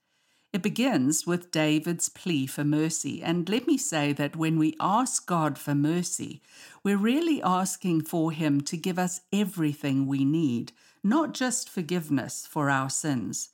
It 0.52 0.62
begins 0.62 1.26
with 1.26 1.50
David's 1.50 2.08
plea 2.08 2.46
for 2.46 2.62
mercy. 2.62 3.24
And 3.24 3.48
let 3.48 3.66
me 3.66 3.76
say 3.76 4.12
that 4.12 4.36
when 4.36 4.56
we 4.56 4.76
ask 4.78 5.26
God 5.26 5.58
for 5.58 5.74
mercy, 5.74 6.40
we're 6.84 6.96
really 6.96 7.42
asking 7.42 8.02
for 8.02 8.30
Him 8.30 8.60
to 8.60 8.76
give 8.76 9.00
us 9.00 9.22
everything 9.32 10.06
we 10.06 10.24
need, 10.24 10.70
not 11.02 11.34
just 11.34 11.68
forgiveness 11.68 12.46
for 12.48 12.70
our 12.70 12.88
sins. 12.88 13.48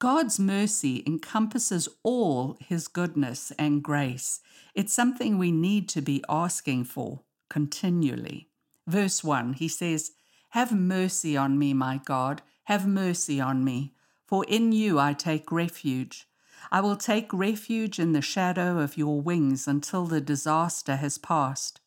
God's 0.00 0.38
mercy 0.40 1.02
encompasses 1.06 1.88
all 2.02 2.56
His 2.60 2.88
goodness 2.88 3.52
and 3.58 3.82
grace. 3.82 4.40
It's 4.74 4.92
something 4.92 5.38
we 5.38 5.52
need 5.52 5.88
to 5.90 6.02
be 6.02 6.24
asking 6.28 6.84
for 6.84 7.20
continually. 7.48 8.48
Verse 8.86 9.22
1, 9.22 9.54
he 9.54 9.68
says, 9.68 10.12
Have 10.50 10.72
mercy 10.72 11.36
on 11.36 11.58
me, 11.58 11.72
my 11.72 12.00
God, 12.04 12.42
have 12.64 12.86
mercy 12.86 13.40
on 13.40 13.64
me, 13.64 13.94
for 14.26 14.44
in 14.46 14.72
you 14.72 14.98
I 14.98 15.12
take 15.12 15.52
refuge. 15.52 16.26
I 16.72 16.80
will 16.80 16.96
take 16.96 17.32
refuge 17.32 17.98
in 17.98 18.12
the 18.12 18.22
shadow 18.22 18.80
of 18.80 18.98
your 18.98 19.20
wings 19.20 19.68
until 19.68 20.06
the 20.06 20.20
disaster 20.20 20.96
has 20.96 21.18
passed. 21.18 21.80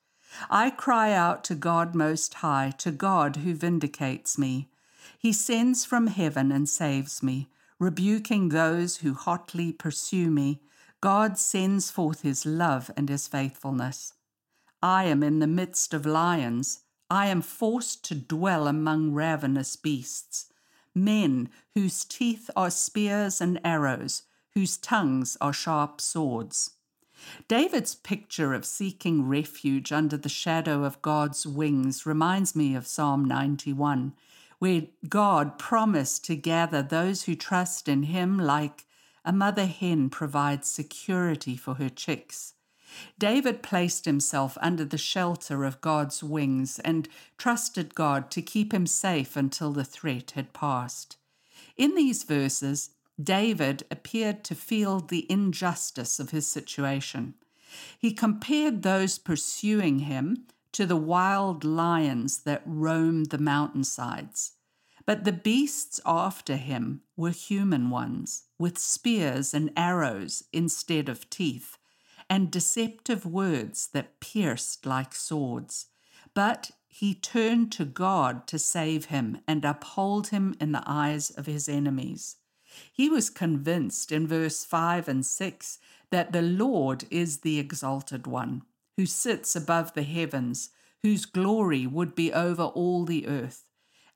I 0.49 0.69
cry 0.69 1.11
out 1.11 1.43
to 1.45 1.55
God 1.55 1.93
Most 1.93 2.35
High, 2.35 2.73
to 2.77 2.91
God 2.91 3.37
who 3.37 3.53
vindicates 3.53 4.37
me. 4.37 4.69
He 5.19 5.33
sends 5.33 5.83
from 5.83 6.07
heaven 6.07 6.51
and 6.51 6.69
saves 6.69 7.21
me 7.21 7.49
rebuking 7.79 8.49
those 8.49 8.97
who 8.97 9.13
hotly 9.13 9.71
pursue 9.71 10.31
me, 10.31 10.61
God 11.01 11.37
sends 11.37 11.91
forth 11.91 12.21
his 12.21 12.45
love 12.45 12.89
and 12.97 13.09
his 13.09 13.27
faithfulness. 13.27 14.13
I 14.81 15.05
am 15.05 15.23
in 15.23 15.39
the 15.39 15.47
midst 15.47 15.93
of 15.93 16.05
lions. 16.05 16.81
I 17.09 17.27
am 17.27 17.41
forced 17.41 18.03
to 18.05 18.15
dwell 18.15 18.67
among 18.67 19.13
ravenous 19.13 19.75
beasts, 19.75 20.51
men 20.93 21.49
whose 21.75 22.03
teeth 22.03 22.49
are 22.55 22.69
spears 22.69 23.39
and 23.39 23.59
arrows, 23.63 24.23
whose 24.55 24.77
tongues 24.77 25.37
are 25.39 25.53
sharp 25.53 26.01
swords. 26.01 26.71
David's 27.47 27.95
picture 27.95 28.53
of 28.53 28.65
seeking 28.65 29.27
refuge 29.27 29.91
under 29.91 30.17
the 30.17 30.29
shadow 30.29 30.83
of 30.83 31.01
God's 31.01 31.47
wings 31.47 32.05
reminds 32.05 32.55
me 32.55 32.75
of 32.75 32.87
Psalm 32.87 33.25
91 33.25 34.13
where 34.59 34.83
God 35.07 35.59
promised 35.59 36.25
to 36.25 36.35
gather 36.35 36.81
those 36.81 37.23
who 37.23 37.35
trust 37.35 37.87
in 37.87 38.03
Him 38.03 38.37
like 38.37 38.85
a 39.23 39.33
mother 39.33 39.65
hen 39.65 40.09
provides 40.09 40.69
security 40.69 41.57
for 41.57 41.75
her 41.75 41.89
chicks. 41.89 42.53
David 43.19 43.61
placed 43.61 44.05
himself 44.05 44.57
under 44.61 44.85
the 44.85 44.97
shelter 44.97 45.65
of 45.65 45.81
God's 45.81 46.23
wings 46.23 46.79
and 46.79 47.07
trusted 47.37 47.93
God 47.93 48.31
to 48.31 48.41
keep 48.41 48.73
him 48.73 48.87
safe 48.87 49.35
until 49.35 49.71
the 49.71 49.83
threat 49.83 50.31
had 50.31 50.53
passed. 50.53 51.17
In 51.75 51.95
these 51.95 52.23
verses, 52.23 52.91
David 53.21 53.83
appeared 53.91 54.43
to 54.45 54.55
feel 54.55 54.99
the 54.99 55.29
injustice 55.29 56.19
of 56.19 56.29
his 56.29 56.47
situation. 56.47 57.33
He 57.99 58.13
compared 58.13 58.83
those 58.83 59.17
pursuing 59.17 59.99
him 59.99 60.45
to 60.77 60.85
the 60.85 60.95
wild 60.95 61.63
lions 61.63 62.43
that 62.43 62.61
roamed 62.63 63.31
the 63.31 63.37
mountainsides. 63.39 64.51
But 65.07 65.23
the 65.23 65.31
beasts 65.31 65.99
after 66.05 66.55
him 66.55 67.01
were 67.15 67.31
human 67.31 67.89
ones, 67.89 68.43
with 68.59 68.77
spears 68.77 69.55
and 69.55 69.71
arrows 69.75 70.43
instead 70.53 71.09
of 71.09 71.31
teeth, 71.31 71.79
and 72.29 72.51
deceptive 72.51 73.25
words 73.25 73.87
that 73.93 74.19
pierced 74.19 74.85
like 74.85 75.15
swords. 75.15 75.87
But 76.35 76.69
he 76.87 77.15
turned 77.15 77.71
to 77.71 77.83
God 77.83 78.45
to 78.45 78.59
save 78.59 79.05
him 79.05 79.39
and 79.47 79.65
uphold 79.65 80.27
him 80.27 80.55
in 80.61 80.73
the 80.73 80.83
eyes 80.85 81.31
of 81.31 81.47
his 81.47 81.67
enemies. 81.67 82.35
He 82.93 83.09
was 83.09 83.31
convinced 83.31 84.11
in 84.11 84.27
verse 84.27 84.63
5 84.63 85.07
and 85.07 85.25
6 85.25 85.79
that 86.11 86.33
the 86.33 86.43
Lord 86.43 87.05
is 87.09 87.39
the 87.39 87.57
exalted 87.57 88.27
one 88.27 88.61
who 88.97 89.05
sits 89.05 89.55
above 89.55 89.93
the 89.93 90.03
heavens, 90.03 90.71
whose 91.03 91.25
glory 91.25 91.85
would 91.85 92.15
be 92.15 92.33
over 92.33 92.63
all 92.63 93.05
the 93.05 93.27
earth. 93.27 93.63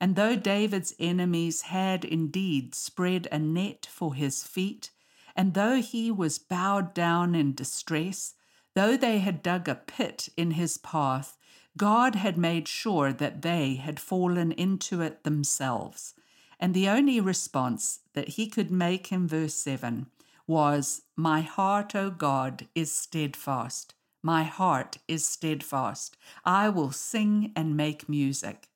And 0.00 0.16
though 0.16 0.34
David's 0.34 0.94
enemies 0.98 1.62
had 1.62 2.04
indeed 2.04 2.74
spread 2.74 3.28
a 3.30 3.38
net 3.38 3.86
for 3.88 4.14
his 4.14 4.42
feet, 4.42 4.90
and 5.36 5.54
though 5.54 5.80
he 5.80 6.10
was 6.10 6.40
bowed 6.40 6.92
down 6.92 7.36
in 7.36 7.54
distress, 7.54 8.34
though 8.74 8.96
they 8.96 9.20
had 9.20 9.42
dug 9.42 9.68
a 9.68 9.76
pit 9.76 10.28
in 10.36 10.52
his 10.52 10.76
path, 10.76 11.38
God 11.76 12.16
had 12.16 12.36
made 12.36 12.68
sure 12.68 13.12
that 13.12 13.42
they 13.42 13.76
had 13.76 14.00
fallen 14.00 14.52
into 14.52 15.00
it 15.00 15.22
themselves. 15.22 16.14
And 16.58 16.74
the 16.74 16.88
only 16.88 17.20
response 17.20 18.00
that 18.14 18.30
he 18.30 18.48
could 18.48 18.70
make 18.70 19.10
in 19.10 19.26
verse 19.26 19.54
7 19.54 20.06
was, 20.46 21.02
My 21.16 21.40
heart, 21.40 21.94
O 21.94 22.10
God, 22.10 22.66
is 22.74 22.92
steadfast. 22.92 23.94
My 24.22 24.44
heart 24.44 24.98
is 25.08 25.24
steadfast. 25.24 26.16
I 26.44 26.68
will 26.68 26.92
sing 26.92 27.52
and 27.56 27.76
make 27.76 28.08
music. 28.08 28.68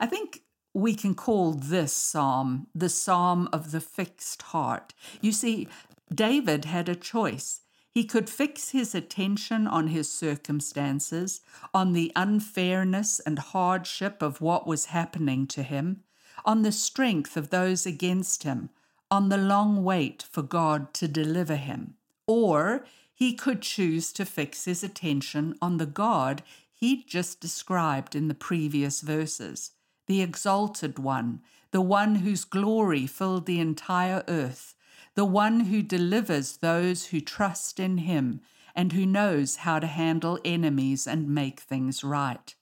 I 0.00 0.06
think 0.06 0.42
we 0.74 0.94
can 0.94 1.14
call 1.14 1.52
this 1.52 1.92
psalm 1.92 2.66
the 2.74 2.88
psalm 2.88 3.48
of 3.52 3.70
the 3.70 3.80
fixed 3.80 4.42
heart. 4.42 4.94
You 5.20 5.32
see, 5.32 5.68
David 6.12 6.64
had 6.64 6.88
a 6.88 6.96
choice. 6.96 7.60
He 7.92 8.04
could 8.04 8.30
fix 8.30 8.70
his 8.70 8.94
attention 8.94 9.66
on 9.66 9.88
his 9.88 10.12
circumstances, 10.12 11.40
on 11.74 11.92
the 11.92 12.12
unfairness 12.14 13.20
and 13.20 13.38
hardship 13.38 14.22
of 14.22 14.40
what 14.40 14.66
was 14.66 14.86
happening 14.86 15.46
to 15.48 15.62
him, 15.62 16.04
on 16.44 16.62
the 16.62 16.72
strength 16.72 17.36
of 17.36 17.50
those 17.50 17.86
against 17.86 18.44
him, 18.44 18.70
on 19.10 19.28
the 19.28 19.36
long 19.36 19.82
wait 19.82 20.22
for 20.22 20.42
God 20.42 20.94
to 20.94 21.08
deliver 21.08 21.56
him. 21.56 21.94
Or 22.28 22.84
he 23.20 23.34
could 23.34 23.60
choose 23.60 24.14
to 24.14 24.24
fix 24.24 24.64
his 24.64 24.82
attention 24.82 25.54
on 25.60 25.76
the 25.76 25.84
God 25.84 26.42
he'd 26.72 27.06
just 27.06 27.38
described 27.38 28.16
in 28.16 28.28
the 28.28 28.34
previous 28.34 29.02
verses 29.02 29.72
the 30.06 30.22
exalted 30.22 30.98
one, 30.98 31.42
the 31.70 31.82
one 31.82 32.14
whose 32.14 32.46
glory 32.46 33.06
filled 33.06 33.44
the 33.44 33.60
entire 33.60 34.24
earth, 34.26 34.74
the 35.16 35.26
one 35.26 35.60
who 35.60 35.82
delivers 35.82 36.56
those 36.56 37.08
who 37.08 37.20
trust 37.20 37.78
in 37.78 37.98
him 37.98 38.40
and 38.74 38.94
who 38.94 39.04
knows 39.04 39.56
how 39.56 39.78
to 39.78 39.86
handle 39.86 40.40
enemies 40.42 41.06
and 41.06 41.28
make 41.28 41.60
things 41.60 42.02
right. 42.02 42.54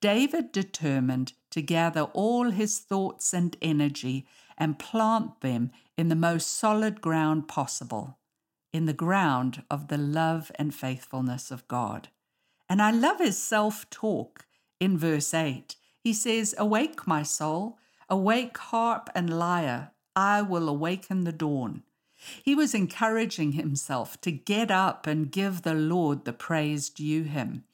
David 0.00 0.52
determined 0.52 1.32
to 1.50 1.60
gather 1.60 2.02
all 2.14 2.50
his 2.50 2.78
thoughts 2.78 3.34
and 3.34 3.56
energy 3.60 4.24
and 4.56 4.78
plant 4.78 5.40
them 5.40 5.72
in 5.98 6.08
the 6.08 6.14
most 6.14 6.46
solid 6.46 7.00
ground 7.00 7.48
possible, 7.48 8.19
in 8.72 8.86
the 8.86 8.92
ground 8.92 9.62
of 9.70 9.88
the 9.88 9.98
love 9.98 10.50
and 10.56 10.74
faithfulness 10.74 11.50
of 11.50 11.66
God. 11.68 12.08
And 12.68 12.80
I 12.80 12.90
love 12.90 13.18
his 13.18 13.36
self 13.36 13.88
talk 13.90 14.46
in 14.78 14.96
verse 14.96 15.34
8. 15.34 15.76
He 16.02 16.12
says, 16.12 16.54
Awake, 16.56 17.06
my 17.06 17.22
soul, 17.22 17.78
awake, 18.08 18.56
harp 18.56 19.10
and 19.14 19.38
lyre, 19.38 19.90
I 20.16 20.42
will 20.42 20.68
awaken 20.68 21.24
the 21.24 21.32
dawn. 21.32 21.82
He 22.42 22.54
was 22.54 22.74
encouraging 22.74 23.52
himself 23.52 24.20
to 24.20 24.30
get 24.30 24.70
up 24.70 25.06
and 25.06 25.32
give 25.32 25.62
the 25.62 25.74
Lord 25.74 26.24
the 26.24 26.32
praise 26.32 26.90
due 26.90 27.22
him. 27.22 27.64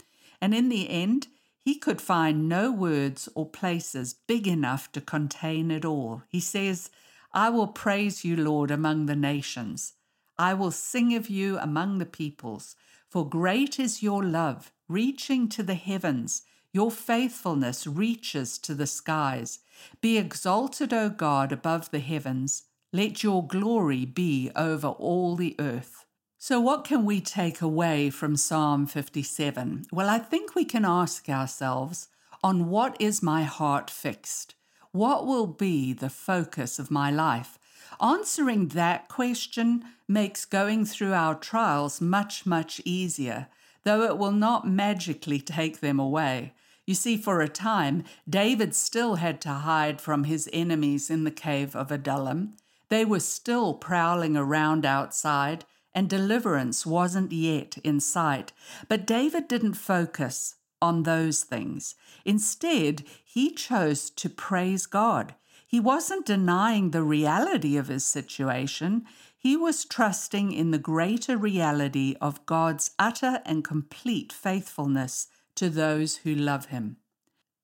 And 0.40 0.54
in 0.54 0.68
the 0.68 0.88
end, 0.88 1.28
he 1.58 1.74
could 1.74 2.00
find 2.00 2.48
no 2.48 2.70
words 2.70 3.28
or 3.34 3.48
places 3.48 4.14
big 4.14 4.46
enough 4.46 4.92
to 4.92 5.00
contain 5.00 5.70
it 5.72 5.84
all. 5.84 6.22
He 6.28 6.38
says, 6.38 6.90
I 7.32 7.50
will 7.50 7.66
praise 7.66 8.24
you, 8.24 8.36
Lord, 8.36 8.70
among 8.70 9.06
the 9.06 9.16
nations. 9.16 9.94
I 10.38 10.54
will 10.54 10.70
sing 10.70 11.14
of 11.14 11.30
you 11.30 11.58
among 11.58 11.98
the 11.98 12.06
peoples, 12.06 12.76
for 13.08 13.28
great 13.28 13.78
is 13.78 14.02
your 14.02 14.22
love, 14.22 14.72
reaching 14.88 15.48
to 15.50 15.62
the 15.62 15.74
heavens. 15.74 16.42
Your 16.72 16.90
faithfulness 16.90 17.86
reaches 17.86 18.58
to 18.58 18.74
the 18.74 18.86
skies. 18.86 19.60
Be 20.00 20.18
exalted, 20.18 20.92
O 20.92 21.08
God, 21.08 21.52
above 21.52 21.90
the 21.90 22.00
heavens. 22.00 22.64
Let 22.92 23.22
your 23.22 23.46
glory 23.46 24.04
be 24.04 24.50
over 24.54 24.88
all 24.88 25.36
the 25.36 25.56
earth. 25.58 26.04
So, 26.38 26.60
what 26.60 26.84
can 26.84 27.04
we 27.04 27.20
take 27.20 27.62
away 27.62 28.10
from 28.10 28.36
Psalm 28.36 28.86
57? 28.86 29.86
Well, 29.90 30.08
I 30.08 30.18
think 30.18 30.54
we 30.54 30.64
can 30.64 30.84
ask 30.84 31.28
ourselves 31.28 32.08
on 32.44 32.68
what 32.68 32.96
is 33.00 33.22
my 33.22 33.42
heart 33.44 33.90
fixed? 33.90 34.54
What 34.92 35.26
will 35.26 35.46
be 35.46 35.92
the 35.92 36.10
focus 36.10 36.78
of 36.78 36.90
my 36.90 37.10
life? 37.10 37.58
Answering 38.00 38.68
that 38.68 39.08
question 39.08 39.84
makes 40.08 40.44
going 40.44 40.84
through 40.84 41.12
our 41.12 41.34
trials 41.34 42.00
much, 42.00 42.46
much 42.46 42.80
easier, 42.84 43.48
though 43.84 44.02
it 44.02 44.18
will 44.18 44.32
not 44.32 44.66
magically 44.66 45.40
take 45.40 45.80
them 45.80 45.98
away. 45.98 46.52
You 46.86 46.94
see, 46.94 47.16
for 47.16 47.40
a 47.40 47.48
time, 47.48 48.04
David 48.28 48.74
still 48.74 49.16
had 49.16 49.40
to 49.42 49.50
hide 49.50 50.00
from 50.00 50.24
his 50.24 50.48
enemies 50.52 51.10
in 51.10 51.24
the 51.24 51.30
cave 51.30 51.74
of 51.74 51.90
Adullam. 51.90 52.56
They 52.88 53.04
were 53.04 53.20
still 53.20 53.74
prowling 53.74 54.36
around 54.36 54.86
outside 54.86 55.64
and 55.96 56.10
deliverance 56.10 56.84
wasn't 56.84 57.32
yet 57.32 57.78
in 57.78 57.98
sight. 58.00 58.52
But 58.86 59.06
David 59.06 59.48
didn't 59.48 59.74
focus 59.74 60.56
on 60.82 61.02
those 61.02 61.42
things. 61.42 61.94
Instead, 62.26 63.02
he 63.24 63.50
chose 63.50 64.10
to 64.10 64.28
praise 64.28 64.84
God. 64.84 65.34
He 65.76 65.80
wasn't 65.80 66.24
denying 66.24 66.92
the 66.92 67.02
reality 67.02 67.76
of 67.76 67.88
his 67.88 68.02
situation. 68.02 69.04
He 69.36 69.58
was 69.58 69.84
trusting 69.84 70.50
in 70.50 70.70
the 70.70 70.78
greater 70.78 71.36
reality 71.36 72.16
of 72.18 72.46
God's 72.46 72.92
utter 72.98 73.42
and 73.44 73.62
complete 73.62 74.32
faithfulness 74.32 75.28
to 75.56 75.68
those 75.68 76.16
who 76.24 76.34
love 76.34 76.68
him. 76.68 76.96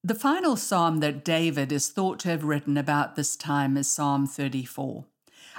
The 0.05 0.15
final 0.15 0.59
psalm 0.59 1.01
that 1.01 1.25
David 1.25 1.73
is 1.73 1.89
thought 1.89 2.19
to 2.19 2.29
have 2.29 2.45
written 2.45 2.77
about 2.77 3.17
this 3.17 3.35
time 3.35 3.79
is 3.79 3.89
Psalm 3.89 4.27
34. 4.27 5.07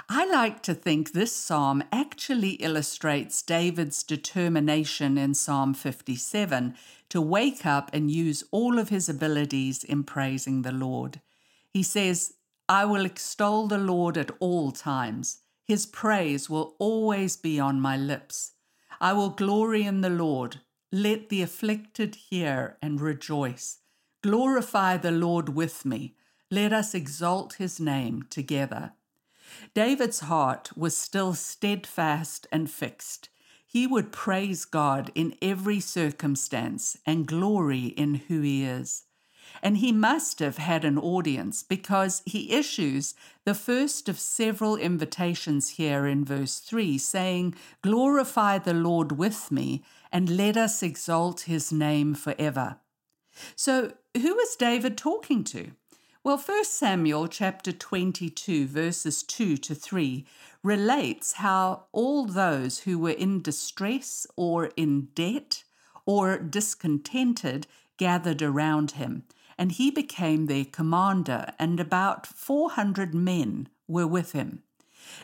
I 0.08 0.24
like 0.24 0.62
to 0.62 0.74
think 0.74 1.10
this 1.10 1.34
psalm 1.34 1.82
actually 1.90 2.50
illustrates 2.50 3.42
David's 3.42 4.04
determination 4.04 5.18
in 5.18 5.34
Psalm 5.34 5.74
57 5.74 6.76
to 7.08 7.20
wake 7.20 7.66
up 7.66 7.90
and 7.92 8.12
use 8.12 8.44
all 8.52 8.78
of 8.78 8.90
his 8.90 9.08
abilities 9.08 9.82
in 9.82 10.04
praising 10.04 10.62
the 10.62 10.70
Lord. 10.70 11.20
He 11.68 11.82
says, 11.82 12.34
I 12.68 12.86
will 12.86 13.04
extol 13.04 13.66
the 13.66 13.78
Lord 13.78 14.16
at 14.16 14.30
all 14.40 14.72
times. 14.72 15.38
His 15.64 15.84
praise 15.84 16.48
will 16.48 16.76
always 16.78 17.36
be 17.36 17.60
on 17.60 17.80
my 17.80 17.96
lips. 17.96 18.52
I 19.00 19.12
will 19.12 19.30
glory 19.30 19.82
in 19.82 20.00
the 20.00 20.10
Lord. 20.10 20.60
Let 20.90 21.28
the 21.28 21.42
afflicted 21.42 22.14
hear 22.14 22.78
and 22.80 23.00
rejoice. 23.00 23.78
Glorify 24.22 24.96
the 24.96 25.10
Lord 25.10 25.50
with 25.50 25.84
me. 25.84 26.14
Let 26.50 26.72
us 26.72 26.94
exalt 26.94 27.54
his 27.54 27.78
name 27.78 28.26
together. 28.30 28.92
David's 29.74 30.20
heart 30.20 30.70
was 30.76 30.96
still 30.96 31.34
steadfast 31.34 32.46
and 32.50 32.70
fixed. 32.70 33.28
He 33.66 33.86
would 33.86 34.12
praise 34.12 34.64
God 34.64 35.10
in 35.14 35.34
every 35.42 35.80
circumstance 35.80 36.96
and 37.04 37.26
glory 37.26 37.86
in 37.86 38.14
who 38.14 38.40
he 38.40 38.64
is. 38.64 39.04
And 39.62 39.78
he 39.78 39.92
must 39.92 40.40
have 40.40 40.58
had 40.58 40.84
an 40.84 40.98
audience 40.98 41.62
because 41.62 42.22
he 42.26 42.52
issues 42.52 43.14
the 43.44 43.54
first 43.54 44.08
of 44.08 44.18
several 44.18 44.76
invitations 44.76 45.70
here 45.70 46.06
in 46.06 46.24
verse 46.24 46.58
3, 46.58 46.98
saying, 46.98 47.54
Glorify 47.82 48.58
the 48.58 48.74
Lord 48.74 49.12
with 49.12 49.50
me, 49.50 49.82
and 50.12 50.36
let 50.36 50.56
us 50.56 50.82
exalt 50.82 51.42
his 51.42 51.72
name 51.72 52.14
forever. 52.14 52.76
So, 53.56 53.94
who 54.14 54.34
was 54.34 54.56
David 54.56 54.96
talking 54.96 55.44
to? 55.44 55.72
Well, 56.22 56.38
1 56.38 56.64
Samuel 56.64 57.28
chapter 57.28 57.70
22, 57.70 58.66
verses 58.66 59.22
2 59.22 59.58
to 59.58 59.74
3, 59.74 60.24
relates 60.62 61.34
how 61.34 61.84
all 61.92 62.24
those 62.24 62.80
who 62.80 62.98
were 62.98 63.10
in 63.10 63.42
distress 63.42 64.26
or 64.34 64.70
in 64.76 65.08
debt 65.14 65.64
or 66.06 66.38
discontented 66.38 67.66
gathered 67.98 68.40
around 68.40 68.92
him, 68.92 69.24
and 69.58 69.72
he 69.72 69.90
became 69.90 70.46
their 70.46 70.64
commander, 70.64 71.52
and 71.58 71.78
about 71.80 72.26
400 72.26 73.14
men 73.14 73.68
were 73.86 74.06
with 74.06 74.32
him. 74.32 74.62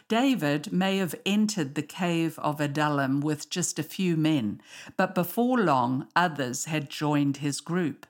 David 0.09 0.73
may 0.73 0.99
have 0.99 1.15
entered 1.25 1.75
the 1.75 1.83
cave 1.83 2.39
of 2.39 2.61
Adullam 2.61 3.21
with 3.21 3.49
just 3.51 3.79
a 3.79 3.83
few 3.83 4.17
men, 4.17 4.61
but 4.97 5.15
before 5.15 5.59
long 5.59 6.07
others 6.15 6.67
had 6.67 6.91
joined 6.91 7.39
his 7.39 7.61
group. 7.61 8.07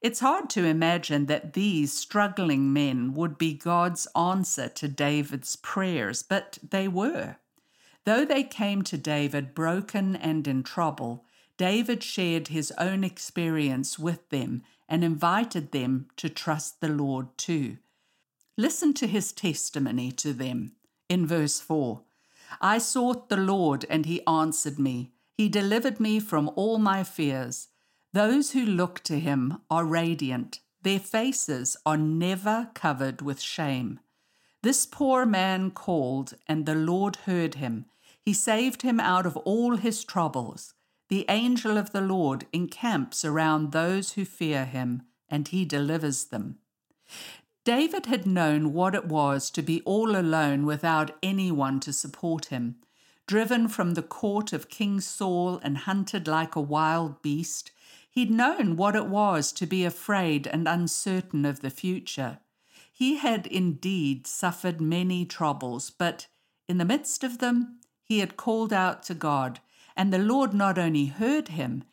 It's 0.00 0.20
hard 0.20 0.50
to 0.50 0.64
imagine 0.64 1.26
that 1.26 1.54
these 1.54 1.92
struggling 1.92 2.72
men 2.72 3.14
would 3.14 3.38
be 3.38 3.54
God's 3.54 4.06
answer 4.14 4.68
to 4.68 4.86
David's 4.88 5.56
prayers, 5.56 6.22
but 6.22 6.58
they 6.68 6.88
were. 6.88 7.36
Though 8.04 8.26
they 8.26 8.42
came 8.42 8.82
to 8.82 8.98
David 8.98 9.54
broken 9.54 10.14
and 10.14 10.46
in 10.46 10.62
trouble, 10.62 11.24
David 11.56 12.02
shared 12.02 12.48
his 12.48 12.70
own 12.76 13.02
experience 13.02 13.98
with 13.98 14.28
them 14.28 14.62
and 14.88 15.04
invited 15.04 15.72
them 15.72 16.06
to 16.16 16.28
trust 16.28 16.80
the 16.80 16.88
Lord 16.88 17.36
too. 17.36 17.78
Listen 18.56 18.94
to 18.94 19.06
his 19.06 19.32
testimony 19.32 20.12
to 20.12 20.32
them 20.32 20.72
in 21.08 21.26
verse 21.26 21.60
4 21.60 22.02
I 22.60 22.78
sought 22.78 23.28
the 23.28 23.36
Lord, 23.36 23.84
and 23.90 24.06
he 24.06 24.24
answered 24.26 24.78
me. 24.78 25.10
He 25.36 25.48
delivered 25.48 25.98
me 25.98 26.20
from 26.20 26.50
all 26.54 26.78
my 26.78 27.02
fears. 27.02 27.68
Those 28.12 28.52
who 28.52 28.64
look 28.64 29.00
to 29.04 29.18
him 29.18 29.58
are 29.70 29.84
radiant, 29.84 30.60
their 30.82 31.00
faces 31.00 31.76
are 31.84 31.96
never 31.96 32.70
covered 32.74 33.22
with 33.22 33.40
shame. 33.40 33.98
This 34.62 34.86
poor 34.86 35.26
man 35.26 35.70
called, 35.70 36.34
and 36.46 36.64
the 36.64 36.74
Lord 36.74 37.16
heard 37.26 37.56
him. 37.56 37.86
He 38.22 38.32
saved 38.32 38.82
him 38.82 39.00
out 39.00 39.26
of 39.26 39.36
all 39.38 39.76
his 39.76 40.04
troubles. 40.04 40.74
The 41.08 41.26
angel 41.28 41.76
of 41.76 41.92
the 41.92 42.00
Lord 42.00 42.46
encamps 42.52 43.24
around 43.24 43.72
those 43.72 44.12
who 44.12 44.24
fear 44.24 44.64
him, 44.64 45.02
and 45.28 45.48
he 45.48 45.64
delivers 45.64 46.24
them. 46.24 46.58
David 47.64 48.06
had 48.06 48.26
known 48.26 48.72
what 48.72 48.94
it 48.94 49.06
was 49.06 49.50
to 49.50 49.62
be 49.62 49.80
all 49.82 50.16
alone 50.16 50.66
without 50.66 51.16
anyone 51.22 51.80
to 51.80 51.92
support 51.92 52.46
him. 52.46 52.76
Driven 53.26 53.68
from 53.68 53.94
the 53.94 54.02
court 54.02 54.52
of 54.52 54.68
King 54.68 55.00
Saul 55.00 55.58
and 55.62 55.78
hunted 55.78 56.28
like 56.28 56.56
a 56.56 56.60
wild 56.60 57.22
beast, 57.22 57.70
He'd 58.14 58.30
known 58.30 58.76
what 58.76 58.94
it 58.94 59.06
was 59.06 59.50
to 59.50 59.66
be 59.66 59.84
afraid 59.84 60.46
and 60.46 60.68
uncertain 60.68 61.44
of 61.44 61.60
the 61.60 61.70
future. 61.70 62.38
He 62.92 63.16
had 63.16 63.48
indeed 63.48 64.28
suffered 64.28 64.80
many 64.80 65.24
troubles, 65.24 65.90
but 65.90 66.28
in 66.68 66.78
the 66.78 66.84
midst 66.84 67.24
of 67.24 67.38
them, 67.38 67.80
he 68.04 68.20
had 68.20 68.36
called 68.36 68.72
out 68.72 69.02
to 69.04 69.14
God, 69.14 69.58
and 69.96 70.12
the 70.12 70.18
Lord 70.18 70.52
not 70.52 70.78
only 70.78 71.06
heard 71.06 71.48
him, 71.48 71.84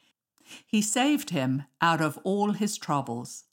he 0.66 0.82
saved 0.82 1.30
him 1.30 1.64
out 1.82 2.02
of 2.02 2.20
all 2.24 2.52
his 2.52 2.78
troubles. 2.78 3.46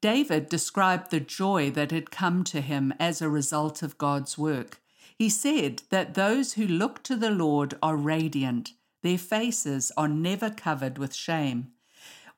David 0.00 0.48
described 0.48 1.10
the 1.10 1.20
joy 1.20 1.70
that 1.70 1.90
had 1.90 2.10
come 2.10 2.44
to 2.44 2.60
him 2.60 2.92
as 3.00 3.20
a 3.20 3.28
result 3.28 3.82
of 3.82 3.98
God's 3.98 4.36
work. 4.36 4.80
He 5.18 5.28
said 5.28 5.82
that 5.90 6.14
those 6.14 6.54
who 6.54 6.66
look 6.66 7.02
to 7.04 7.16
the 7.16 7.30
Lord 7.30 7.74
are 7.82 7.96
radiant, 7.96 8.72
their 9.02 9.18
faces 9.18 9.90
are 9.96 10.08
never 10.08 10.50
covered 10.50 10.98
with 10.98 11.14
shame 11.14 11.72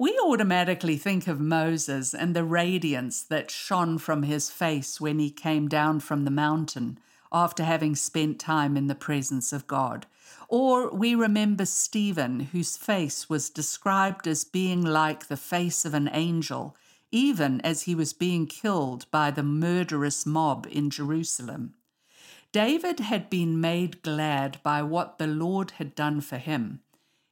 we 0.01 0.17
automatically 0.25 0.97
think 0.97 1.27
of 1.27 1.41
Moses 1.41 2.15
and 2.15 2.35
the 2.35 2.45
radiance 2.45 3.21
that 3.23 3.51
shone 3.51 3.99
from 3.99 4.23
his 4.23 4.49
face 4.49 5.01
when 5.01 5.19
he 5.19 5.29
came 5.29 5.67
down 5.67 5.99
from 5.99 6.25
the 6.25 6.31
mountain 6.31 7.01
after 7.33 7.65
having 7.65 7.97
spent 7.97 8.39
time 8.39 8.77
in 8.77 8.87
the 8.87 8.95
presence 8.95 9.53
of 9.53 9.67
God. 9.67 10.07
Or 10.49 10.91
we 10.91 11.15
remember 11.15 11.67
Stephen, 11.67 12.41
whose 12.41 12.77
face 12.77 13.29
was 13.29 13.51
described 13.51 14.27
as 14.27 14.45
being 14.45 14.83
like 14.83 15.27
the 15.27 15.37
face 15.37 15.85
of 15.85 15.95
an 15.95 16.09
angel, 16.13 16.77
even 17.11 17.61
as 17.63 17.83
he 17.83 17.95
was 17.95 18.13
being 18.13 18.47
killed 18.47 19.07
by 19.11 19.31
the 19.31 19.43
murderous 19.43 20.27
mob 20.27 20.67
in 20.71 20.91
Jerusalem. 20.91 21.75
David 22.53 23.01
had 23.01 23.29
been 23.29 23.61
made 23.61 24.03
glad 24.03 24.59
by 24.63 24.83
what 24.83 25.19
the 25.19 25.27
Lord 25.27 25.73
had 25.73 25.95
done 25.95 26.21
for 26.21 26.39
him. 26.39 26.81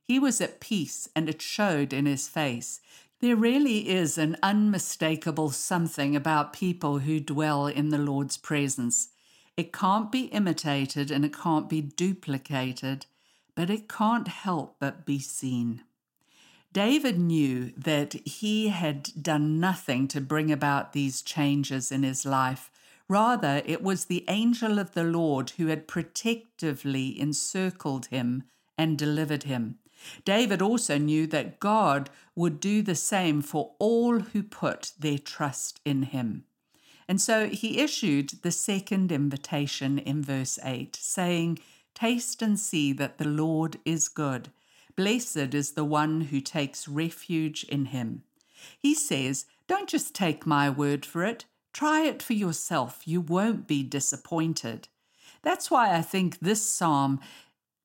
He 0.02 0.18
was 0.18 0.40
at 0.40 0.60
peace, 0.60 1.08
and 1.16 1.28
it 1.28 1.40
showed 1.40 1.92
in 1.92 2.06
his 2.06 2.28
face. 2.28 2.80
There 3.20 3.34
really 3.34 3.88
is 3.88 4.18
an 4.18 4.36
unmistakable 4.42 5.50
something 5.50 6.14
about 6.14 6.52
people 6.52 6.98
who 6.98 7.18
dwell 7.18 7.66
in 7.66 7.88
the 7.88 7.98
Lord's 7.98 8.36
presence. 8.36 9.08
It 9.56 9.72
can't 9.72 10.12
be 10.12 10.24
imitated 10.26 11.10
and 11.10 11.24
it 11.24 11.32
can't 11.32 11.68
be 11.68 11.80
duplicated, 11.80 13.06
but 13.54 13.70
it 13.70 13.88
can't 13.88 14.28
help 14.28 14.76
but 14.78 15.06
be 15.06 15.18
seen. 15.18 15.82
David 16.72 17.18
knew 17.18 17.72
that 17.74 18.12
he 18.26 18.68
had 18.68 19.10
done 19.22 19.58
nothing 19.58 20.08
to 20.08 20.20
bring 20.20 20.52
about 20.52 20.92
these 20.92 21.22
changes 21.22 21.90
in 21.90 22.02
his 22.02 22.26
life. 22.26 22.70
Rather, 23.08 23.62
it 23.64 23.82
was 23.82 24.04
the 24.04 24.26
angel 24.28 24.78
of 24.78 24.92
the 24.92 25.04
Lord 25.04 25.50
who 25.56 25.68
had 25.68 25.88
protectively 25.88 27.18
encircled 27.18 28.06
him 28.06 28.42
and 28.76 28.98
delivered 28.98 29.44
him. 29.44 29.78
David 30.26 30.60
also 30.60 30.98
knew 30.98 31.26
that 31.28 31.60
God 31.60 32.10
would 32.34 32.60
do 32.60 32.82
the 32.82 32.94
same 32.94 33.40
for 33.40 33.72
all 33.78 34.18
who 34.20 34.42
put 34.42 34.92
their 34.98 35.18
trust 35.18 35.80
in 35.84 36.02
him. 36.02 36.44
And 37.08 37.20
so 37.20 37.48
he 37.48 37.80
issued 37.80 38.42
the 38.42 38.50
second 38.50 39.12
invitation 39.12 39.98
in 39.98 40.22
verse 40.22 40.58
8, 40.62 40.96
saying, 40.96 41.58
Taste 41.94 42.42
and 42.42 42.58
see 42.58 42.92
that 42.92 43.18
the 43.18 43.28
Lord 43.28 43.78
is 43.84 44.08
good. 44.08 44.50
Blessed 44.96 45.54
is 45.54 45.72
the 45.72 45.84
one 45.84 46.22
who 46.22 46.40
takes 46.40 46.88
refuge 46.88 47.64
in 47.64 47.86
him. 47.86 48.22
He 48.78 48.94
says, 48.94 49.46
Don't 49.68 49.88
just 49.88 50.14
take 50.14 50.46
my 50.46 50.68
word 50.68 51.06
for 51.06 51.24
it, 51.24 51.44
try 51.72 52.02
it 52.02 52.22
for 52.22 52.32
yourself. 52.32 53.02
You 53.06 53.20
won't 53.20 53.66
be 53.66 53.82
disappointed. 53.82 54.88
That's 55.42 55.70
why 55.70 55.94
I 55.94 56.02
think 56.02 56.40
this 56.40 56.62
psalm 56.62 57.20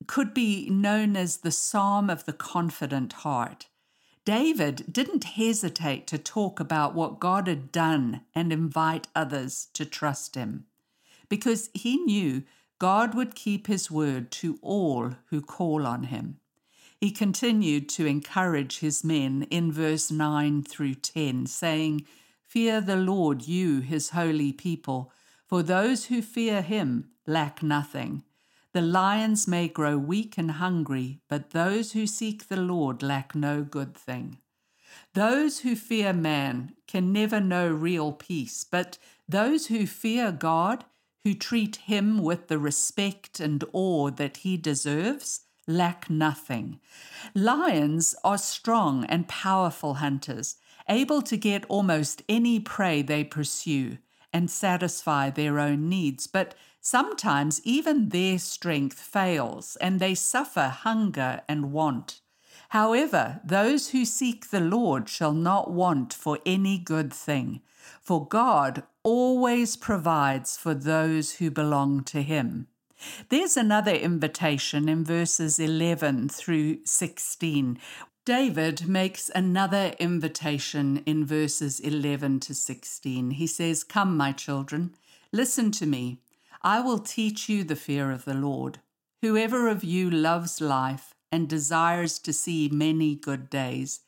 could 0.06 0.34
be 0.34 0.68
known 0.68 1.16
as 1.16 1.38
the 1.38 1.52
Psalm 1.52 2.10
of 2.10 2.24
the 2.24 2.32
Confident 2.32 3.12
Heart. 3.12 3.68
David 4.24 4.92
didn't 4.92 5.24
hesitate 5.24 6.06
to 6.06 6.18
talk 6.18 6.60
about 6.60 6.94
what 6.94 7.18
God 7.18 7.48
had 7.48 7.72
done 7.72 8.22
and 8.34 8.52
invite 8.52 9.08
others 9.14 9.68
to 9.74 9.84
trust 9.84 10.36
him 10.36 10.66
because 11.28 11.70
he 11.72 11.96
knew 11.96 12.42
God 12.78 13.14
would 13.14 13.34
keep 13.34 13.66
his 13.66 13.90
word 13.90 14.30
to 14.32 14.58
all 14.60 15.12
who 15.30 15.40
call 15.40 15.86
on 15.86 16.04
him. 16.04 16.40
He 17.00 17.10
continued 17.10 17.88
to 17.90 18.04
encourage 18.06 18.80
his 18.80 19.02
men 19.02 19.46
in 19.50 19.72
verse 19.72 20.10
9 20.10 20.62
through 20.64 20.96
10, 20.96 21.46
saying, 21.46 22.04
Fear 22.46 22.82
the 22.82 22.96
Lord, 22.96 23.48
you, 23.48 23.80
his 23.80 24.10
holy 24.10 24.52
people, 24.52 25.10
for 25.46 25.62
those 25.62 26.06
who 26.06 26.20
fear 26.20 26.60
him 26.60 27.08
lack 27.26 27.62
nothing. 27.62 28.24
The 28.72 28.80
lions 28.80 29.46
may 29.46 29.68
grow 29.68 29.98
weak 29.98 30.38
and 30.38 30.52
hungry, 30.52 31.20
but 31.28 31.50
those 31.50 31.92
who 31.92 32.06
seek 32.06 32.48
the 32.48 32.56
Lord 32.60 33.02
lack 33.02 33.34
no 33.34 33.62
good 33.62 33.94
thing. 33.94 34.38
Those 35.14 35.60
who 35.60 35.76
fear 35.76 36.12
man 36.14 36.74
can 36.86 37.12
never 37.12 37.38
know 37.38 37.68
real 37.68 38.12
peace, 38.12 38.64
but 38.64 38.96
those 39.28 39.66
who 39.66 39.86
fear 39.86 40.32
God, 40.32 40.84
who 41.22 41.34
treat 41.34 41.76
him 41.76 42.22
with 42.22 42.48
the 42.48 42.58
respect 42.58 43.40
and 43.40 43.62
awe 43.72 44.10
that 44.10 44.38
he 44.38 44.56
deserves, 44.56 45.42
lack 45.66 46.08
nothing. 46.08 46.80
Lions 47.34 48.14
are 48.24 48.38
strong 48.38 49.04
and 49.04 49.28
powerful 49.28 49.94
hunters, 49.94 50.56
able 50.88 51.22
to 51.22 51.36
get 51.36 51.66
almost 51.66 52.22
any 52.28 52.58
prey 52.58 53.02
they 53.02 53.22
pursue 53.22 53.98
and 54.32 54.50
satisfy 54.50 55.28
their 55.28 55.58
own 55.58 55.88
needs, 55.88 56.26
but 56.26 56.54
Sometimes 56.84 57.60
even 57.62 58.08
their 58.08 58.40
strength 58.40 58.98
fails 58.98 59.76
and 59.76 60.00
they 60.00 60.16
suffer 60.16 60.64
hunger 60.64 61.42
and 61.48 61.72
want. 61.72 62.20
However, 62.70 63.40
those 63.44 63.90
who 63.90 64.04
seek 64.04 64.50
the 64.50 64.60
Lord 64.60 65.08
shall 65.08 65.32
not 65.32 65.70
want 65.70 66.12
for 66.12 66.40
any 66.44 66.78
good 66.78 67.12
thing, 67.12 67.60
for 68.00 68.26
God 68.26 68.82
always 69.04 69.76
provides 69.76 70.56
for 70.56 70.74
those 70.74 71.36
who 71.36 71.52
belong 71.52 72.02
to 72.04 72.20
Him. 72.20 72.66
There's 73.28 73.56
another 73.56 73.92
invitation 73.92 74.88
in 74.88 75.04
verses 75.04 75.60
11 75.60 76.30
through 76.30 76.84
16. 76.84 77.78
David 78.24 78.88
makes 78.88 79.30
another 79.34 79.94
invitation 80.00 81.02
in 81.06 81.26
verses 81.26 81.78
11 81.78 82.40
to 82.40 82.54
16. 82.54 83.32
He 83.32 83.46
says, 83.46 83.84
Come, 83.84 84.16
my 84.16 84.32
children, 84.32 84.94
listen 85.32 85.70
to 85.72 85.86
me. 85.86 86.18
I 86.64 86.80
will 86.80 87.00
teach 87.00 87.48
you 87.48 87.64
the 87.64 87.74
fear 87.74 88.12
of 88.12 88.24
the 88.24 88.34
Lord. 88.34 88.78
Whoever 89.20 89.68
of 89.68 89.82
you 89.82 90.08
loves 90.08 90.60
life 90.60 91.12
and 91.32 91.48
desires 91.48 92.20
to 92.20 92.32
see 92.32 92.68
many 92.68 93.16
good 93.16 93.50
days, 93.50 94.00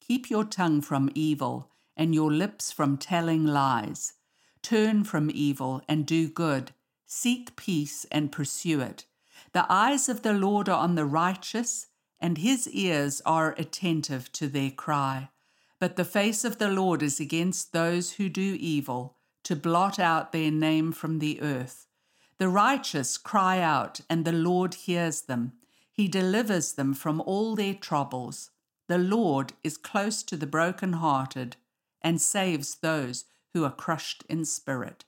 keep 0.00 0.28
your 0.28 0.44
tongue 0.44 0.82
from 0.82 1.10
evil 1.14 1.70
and 1.96 2.14
your 2.14 2.30
lips 2.30 2.70
from 2.70 2.98
telling 2.98 3.46
lies. 3.46 4.14
Turn 4.62 5.04
from 5.04 5.30
evil 5.32 5.82
and 5.88 6.04
do 6.04 6.28
good. 6.28 6.72
Seek 7.06 7.56
peace 7.56 8.04
and 8.10 8.32
pursue 8.32 8.80
it. 8.80 9.06
The 9.52 9.66
eyes 9.70 10.08
of 10.08 10.22
the 10.22 10.32
Lord 10.32 10.68
are 10.68 10.78
on 10.78 10.96
the 10.96 11.06
righteous, 11.06 11.86
and 12.20 12.38
his 12.38 12.68
ears 12.68 13.22
are 13.24 13.54
attentive 13.56 14.32
to 14.32 14.48
their 14.48 14.70
cry. 14.70 15.30
But 15.78 15.96
the 15.96 16.04
face 16.04 16.44
of 16.44 16.58
the 16.58 16.68
Lord 16.68 17.02
is 17.02 17.20
against 17.20 17.72
those 17.72 18.12
who 18.12 18.28
do 18.28 18.56
evil, 18.58 19.16
to 19.44 19.54
blot 19.54 19.98
out 19.98 20.32
their 20.32 20.50
name 20.50 20.90
from 20.92 21.18
the 21.18 21.40
earth. 21.40 21.83
The 22.38 22.48
righteous 22.48 23.16
cry 23.16 23.60
out, 23.60 24.00
and 24.10 24.24
the 24.24 24.32
Lord 24.32 24.74
hears 24.74 25.22
them. 25.22 25.52
He 25.92 26.08
delivers 26.08 26.72
them 26.72 26.92
from 26.94 27.20
all 27.20 27.54
their 27.54 27.74
troubles. 27.74 28.50
The 28.88 28.98
Lord 28.98 29.52
is 29.62 29.76
close 29.76 30.22
to 30.24 30.36
the 30.36 30.46
broken-hearted 30.46 31.56
and 32.02 32.20
saves 32.20 32.74
those 32.74 33.24
who 33.52 33.64
are 33.64 33.70
crushed 33.70 34.24
in 34.28 34.44
spirit. 34.44 35.04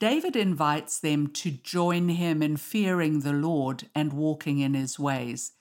David 0.00 0.34
invites 0.34 0.98
them 0.98 1.28
to 1.28 1.52
join 1.52 2.08
him 2.08 2.42
in 2.42 2.56
fearing 2.56 3.20
the 3.20 3.32
Lord 3.32 3.88
and 3.94 4.12
walking 4.12 4.58
in 4.58 4.74
his 4.74 4.98
ways. 4.98 5.52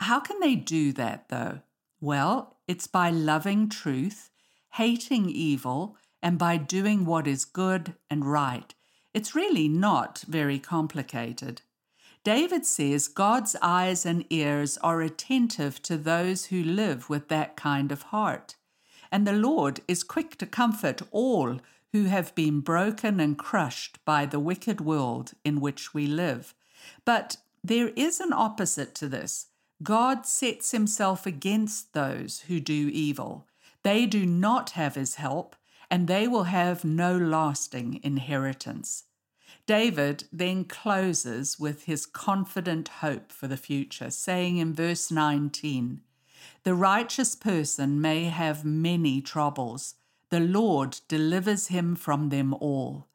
How 0.00 0.18
can 0.18 0.40
they 0.40 0.56
do 0.56 0.92
that, 0.94 1.28
though? 1.28 1.60
Well, 2.00 2.56
it's 2.66 2.88
by 2.88 3.10
loving 3.10 3.68
truth, 3.68 4.30
hating 4.72 5.30
evil, 5.30 5.96
and 6.20 6.36
by 6.36 6.56
doing 6.56 7.04
what 7.04 7.28
is 7.28 7.44
good 7.44 7.94
and 8.10 8.24
right. 8.24 8.74
It's 9.14 9.34
really 9.34 9.68
not 9.68 10.24
very 10.26 10.58
complicated. 10.58 11.62
David 12.24 12.66
says 12.66 13.06
God's 13.06 13.54
eyes 13.62 14.04
and 14.04 14.24
ears 14.28 14.76
are 14.78 15.00
attentive 15.02 15.80
to 15.82 15.96
those 15.96 16.46
who 16.46 16.64
live 16.64 17.08
with 17.08 17.28
that 17.28 17.54
kind 17.54 17.92
of 17.92 18.02
heart. 18.02 18.56
And 19.12 19.26
the 19.26 19.32
Lord 19.32 19.80
is 19.86 20.02
quick 20.02 20.36
to 20.38 20.46
comfort 20.46 21.00
all 21.12 21.60
who 21.92 22.04
have 22.04 22.34
been 22.34 22.60
broken 22.60 23.20
and 23.20 23.38
crushed 23.38 24.04
by 24.04 24.26
the 24.26 24.40
wicked 24.40 24.80
world 24.80 25.34
in 25.44 25.60
which 25.60 25.94
we 25.94 26.08
live. 26.08 26.52
But 27.04 27.36
there 27.62 27.90
is 27.90 28.18
an 28.18 28.32
opposite 28.32 28.96
to 28.96 29.08
this. 29.08 29.46
God 29.82 30.26
sets 30.26 30.72
himself 30.72 31.24
against 31.24 31.92
those 31.92 32.40
who 32.48 32.58
do 32.58 32.90
evil. 32.92 33.46
They 33.84 34.06
do 34.06 34.26
not 34.26 34.70
have 34.70 34.96
his 34.96 35.16
help, 35.16 35.54
and 35.90 36.08
they 36.08 36.26
will 36.26 36.44
have 36.44 36.84
no 36.84 37.16
lasting 37.16 38.00
inheritance. 38.02 39.04
David 39.66 40.24
then 40.32 40.64
closes 40.64 41.58
with 41.58 41.84
his 41.84 42.04
confident 42.04 42.88
hope 43.00 43.32
for 43.32 43.46
the 43.46 43.56
future, 43.56 44.10
saying 44.10 44.58
in 44.58 44.74
verse 44.74 45.10
19, 45.10 46.02
The 46.64 46.74
righteous 46.74 47.34
person 47.34 48.00
may 48.00 48.24
have 48.24 48.64
many 48.64 49.22
troubles, 49.22 49.94
the 50.28 50.40
Lord 50.40 51.00
delivers 51.08 51.68
him 51.68 51.96
from 51.96 52.28
them 52.28 52.52
all. 52.54 53.08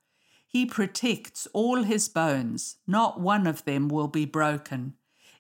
He 0.48 0.66
protects 0.66 1.48
all 1.54 1.84
his 1.84 2.10
bones, 2.10 2.78
not 2.88 3.20
one 3.20 3.46
of 3.46 3.66
them 3.66 3.88
will 3.88 4.08
be 4.08 4.26
broken. 4.26 4.96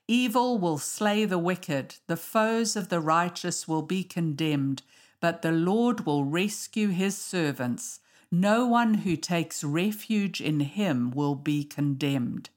Evil 0.07 0.59
will 0.59 0.77
slay 0.77 1.25
the 1.25 1.39
wicked, 1.39 1.95
the 2.05 2.17
foes 2.17 2.75
of 2.75 2.89
the 2.89 2.99
righteous 2.99 3.67
will 3.67 3.81
be 3.81 4.03
condemned, 4.03 4.83
but 5.19 5.41
the 5.41 5.51
Lord 5.51 6.05
will 6.05 6.25
rescue 6.25 6.89
his 6.89 7.17
servants. 7.17 7.99
No 8.31 8.65
one 8.65 8.95
who 8.95 9.15
takes 9.15 9.63
refuge 9.63 10.39
in 10.39 10.59
him 10.61 11.11
will 11.11 11.35
be 11.35 11.63
condemned. 11.63 12.49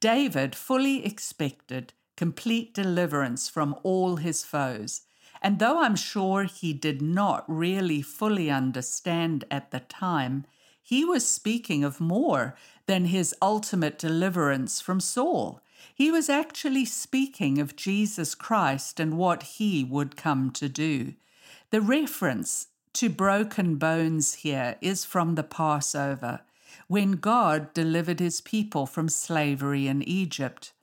David 0.00 0.54
fully 0.54 1.04
expected 1.04 1.92
complete 2.16 2.74
deliverance 2.74 3.48
from 3.48 3.74
all 3.82 4.16
his 4.16 4.44
foes. 4.44 5.02
And 5.40 5.58
though 5.58 5.80
I'm 5.80 5.96
sure 5.96 6.44
he 6.44 6.72
did 6.72 7.02
not 7.02 7.44
really 7.48 8.02
fully 8.02 8.50
understand 8.50 9.44
at 9.50 9.70
the 9.70 9.80
time, 9.80 10.44
he 10.82 11.04
was 11.04 11.26
speaking 11.26 11.82
of 11.82 12.00
more 12.00 12.54
than 12.86 13.06
his 13.06 13.34
ultimate 13.40 13.98
deliverance 13.98 14.80
from 14.80 15.00
Saul. 15.00 15.60
He 15.94 16.10
was 16.10 16.28
actually 16.28 16.84
speaking 16.84 17.58
of 17.58 17.76
Jesus 17.76 18.34
Christ 18.34 19.00
and 19.00 19.16
what 19.16 19.42
he 19.42 19.82
would 19.82 20.16
come 20.16 20.50
to 20.52 20.68
do. 20.68 21.14
The 21.72 21.80
reference 21.80 22.66
to 22.92 23.08
broken 23.08 23.76
bones 23.76 24.34
here 24.34 24.76
is 24.82 25.06
from 25.06 25.36
the 25.36 25.42
Passover, 25.42 26.40
when 26.86 27.12
God 27.12 27.72
delivered 27.72 28.20
his 28.20 28.42
people 28.42 28.84
from 28.84 29.08
slavery 29.08 29.86
in 29.86 30.02
Egypt. 30.02 30.74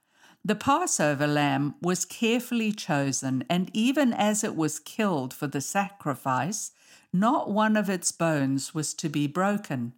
The 0.44 0.56
Passover 0.56 1.28
lamb 1.28 1.76
was 1.80 2.06
carefully 2.06 2.72
chosen, 2.72 3.44
and 3.48 3.70
even 3.72 4.14
as 4.14 4.44
it 4.44 4.56
was 4.56 4.80
killed 4.80 5.32
for 5.32 5.46
the 5.46 5.62
sacrifice, 5.62 6.72
not 7.14 7.52
one 7.52 7.78
of 7.78 7.88
its 7.88 8.12
bones 8.12 8.74
was 8.74 8.96
to 8.96 9.10
be 9.10 9.28
broken. 9.28 9.94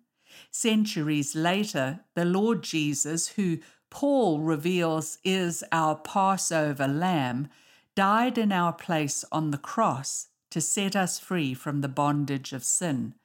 Centuries 0.51 1.35
later, 1.35 2.01
the 2.15 2.25
Lord 2.25 2.63
Jesus, 2.63 3.29
who 3.29 3.59
Paul 3.89 4.41
reveals 4.41 5.19
is 5.23 5.63
our 5.71 5.95
Passover 5.95 6.89
lamb, 6.89 7.47
died 7.95 8.37
in 8.37 8.51
our 8.51 8.73
place 8.73 9.23
on 9.31 9.51
the 9.51 9.57
cross 9.57 10.27
to 10.51 10.61
set 10.61 10.95
us 10.95 11.19
free 11.19 11.53
from 11.53 11.81
the 11.81 11.89
bondage 11.89 12.53
of 12.53 12.63
sin. 12.63 13.15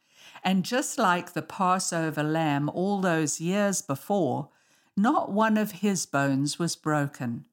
And 0.43 0.65
just 0.65 0.99
like 0.99 1.33
the 1.33 1.43
Passover 1.43 2.23
lamb 2.23 2.69
all 2.71 3.01
those 3.01 3.41
years 3.41 3.83
before, 3.83 4.49
not 4.97 5.31
one 5.31 5.57
of 5.57 5.73
his 5.73 6.07
bones 6.07 6.59
was 6.59 6.75
broken. 6.77 7.45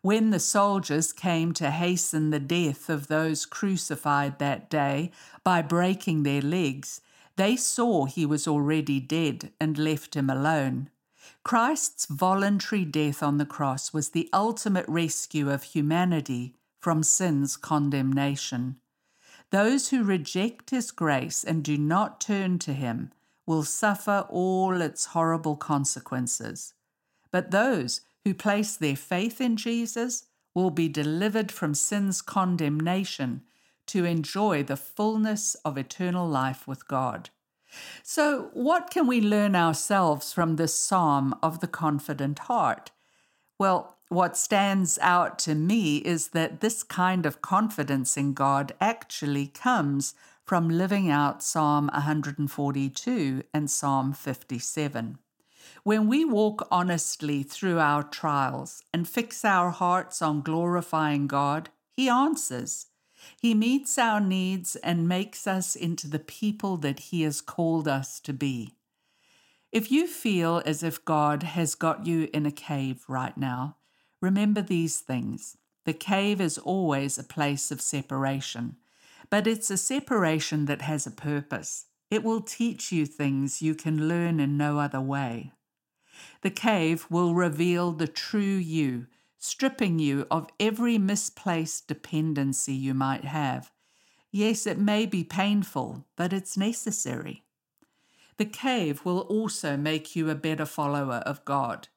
When 0.00 0.30
the 0.30 0.40
soldiers 0.40 1.12
came 1.12 1.52
to 1.54 1.70
hasten 1.70 2.30
the 2.30 2.40
death 2.40 2.88
of 2.88 3.08
those 3.08 3.46
crucified 3.46 4.38
that 4.38 4.70
day 4.70 5.10
by 5.44 5.62
breaking 5.62 6.22
their 6.22 6.42
legs, 6.42 7.00
they 7.36 7.56
saw 7.56 8.04
he 8.04 8.26
was 8.26 8.48
already 8.48 9.00
dead 9.00 9.52
and 9.60 9.78
left 9.78 10.14
him 10.14 10.30
alone. 10.30 10.90
Christ's 11.44 12.06
voluntary 12.06 12.84
death 12.84 13.22
on 13.22 13.38
the 13.38 13.46
cross 13.46 13.92
was 13.92 14.10
the 14.10 14.28
ultimate 14.32 14.86
rescue 14.88 15.50
of 15.50 15.62
humanity 15.62 16.54
from 16.80 17.02
sin's 17.02 17.56
condemnation. 17.56 18.76
Those 19.50 19.88
who 19.88 20.04
reject 20.04 20.70
his 20.70 20.90
grace 20.90 21.42
and 21.42 21.64
do 21.64 21.78
not 21.78 22.20
turn 22.20 22.58
to 22.60 22.72
him 22.72 23.12
will 23.46 23.62
suffer 23.62 24.26
all 24.28 24.80
its 24.80 25.06
horrible 25.06 25.56
consequences. 25.56 26.74
But 27.30 27.50
those 27.50 28.02
who 28.24 28.34
place 28.34 28.76
their 28.76 28.96
faith 28.96 29.40
in 29.40 29.56
Jesus 29.56 30.26
will 30.54 30.70
be 30.70 30.88
delivered 30.88 31.50
from 31.50 31.74
sin's 31.74 32.20
condemnation 32.20 33.42
to 33.86 34.04
enjoy 34.04 34.62
the 34.62 34.76
fullness 34.76 35.54
of 35.64 35.78
eternal 35.78 36.28
life 36.28 36.66
with 36.66 36.86
God. 36.86 37.30
So, 38.02 38.50
what 38.54 38.90
can 38.90 39.06
we 39.06 39.20
learn 39.20 39.54
ourselves 39.54 40.32
from 40.32 40.56
this 40.56 40.74
psalm 40.74 41.34
of 41.42 41.60
the 41.60 41.68
confident 41.68 42.40
heart? 42.40 42.90
Well, 43.58 43.97
what 44.08 44.38
stands 44.38 44.98
out 45.02 45.38
to 45.40 45.54
me 45.54 45.98
is 45.98 46.28
that 46.28 46.60
this 46.60 46.82
kind 46.82 47.26
of 47.26 47.42
confidence 47.42 48.16
in 48.16 48.32
God 48.32 48.72
actually 48.80 49.48
comes 49.48 50.14
from 50.46 50.70
living 50.70 51.10
out 51.10 51.42
Psalm 51.42 51.90
142 51.92 53.42
and 53.52 53.70
Psalm 53.70 54.14
57. 54.14 55.18
When 55.82 56.08
we 56.08 56.24
walk 56.24 56.66
honestly 56.70 57.42
through 57.42 57.78
our 57.78 58.02
trials 58.02 58.82
and 58.94 59.06
fix 59.06 59.44
our 59.44 59.70
hearts 59.70 60.22
on 60.22 60.40
glorifying 60.40 61.26
God, 61.26 61.68
He 61.92 62.08
answers. 62.08 62.86
He 63.38 63.52
meets 63.52 63.98
our 63.98 64.20
needs 64.20 64.76
and 64.76 65.06
makes 65.06 65.46
us 65.46 65.76
into 65.76 66.08
the 66.08 66.18
people 66.18 66.78
that 66.78 67.00
He 67.00 67.22
has 67.22 67.42
called 67.42 67.86
us 67.86 68.20
to 68.20 68.32
be. 68.32 68.74
If 69.70 69.92
you 69.92 70.06
feel 70.06 70.62
as 70.64 70.82
if 70.82 71.04
God 71.04 71.42
has 71.42 71.74
got 71.74 72.06
you 72.06 72.30
in 72.32 72.46
a 72.46 72.50
cave 72.50 73.04
right 73.06 73.36
now, 73.36 73.76
remember 74.20 74.62
these 74.62 75.00
things. 75.00 75.56
The 75.84 75.94
cave 75.94 76.40
is 76.40 76.58
always 76.58 77.18
a 77.18 77.24
place 77.24 77.70
of 77.70 77.80
separation, 77.80 78.76
but 79.30 79.46
it's 79.46 79.70
a 79.70 79.76
separation 79.76 80.66
that 80.66 80.82
has 80.82 81.06
a 81.06 81.10
purpose. 81.10 81.86
It 82.10 82.24
will 82.24 82.40
teach 82.40 82.92
you 82.92 83.06
things 83.06 83.62
you 83.62 83.74
can 83.74 84.08
learn 84.08 84.40
in 84.40 84.56
no 84.56 84.78
other 84.78 85.00
way. 85.00 85.52
The 86.42 86.50
cave 86.50 87.06
will 87.10 87.34
reveal 87.34 87.92
the 87.92 88.08
true 88.08 88.40
you 88.40 89.06
stripping 89.38 89.98
you 89.98 90.26
of 90.30 90.48
every 90.58 90.98
misplaced 90.98 91.86
dependency 91.86 92.74
you 92.74 92.92
might 92.92 93.24
have. 93.24 93.70
Yes, 94.30 94.66
it 94.66 94.78
may 94.78 95.06
be 95.06 95.24
painful, 95.24 96.04
but 96.16 96.32
it's 96.32 96.56
necessary. 96.56 97.44
The 98.36 98.44
cave 98.44 99.04
will 99.04 99.20
also 99.20 99.76
make 99.76 100.14
you 100.14 100.28
a 100.28 100.34
better 100.34 100.66
follower 100.66 101.22
of 101.24 101.44
God. 101.44 101.88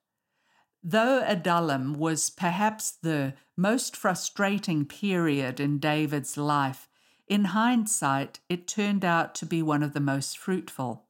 Though 0.84 1.24
Adullam 1.26 1.94
was 1.94 2.30
perhaps 2.30 2.92
the 2.92 3.36
most 3.56 3.96
frustrating 3.96 4.86
period 4.86 5.60
in 5.60 5.78
David's 5.78 6.38
life, 6.38 6.88
in 7.28 7.46
hindsight, 7.46 8.40
it 8.50 8.68
turned 8.68 9.06
out 9.06 9.36
to 9.36 9.46
be 9.46 9.62
one 9.62 9.84
of 9.84 9.94
the 9.94 10.00
most 10.00 10.38
fruitful. 10.38 11.06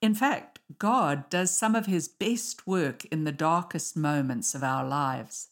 In 0.00 0.14
fact, 0.14 0.60
God 0.78 1.28
does 1.30 1.50
some 1.50 1.74
of 1.74 1.86
his 1.86 2.08
best 2.08 2.66
work 2.66 3.04
in 3.06 3.24
the 3.24 3.32
darkest 3.32 3.96
moments 3.96 4.54
of 4.54 4.64
our 4.64 4.86
lives. 4.86 5.48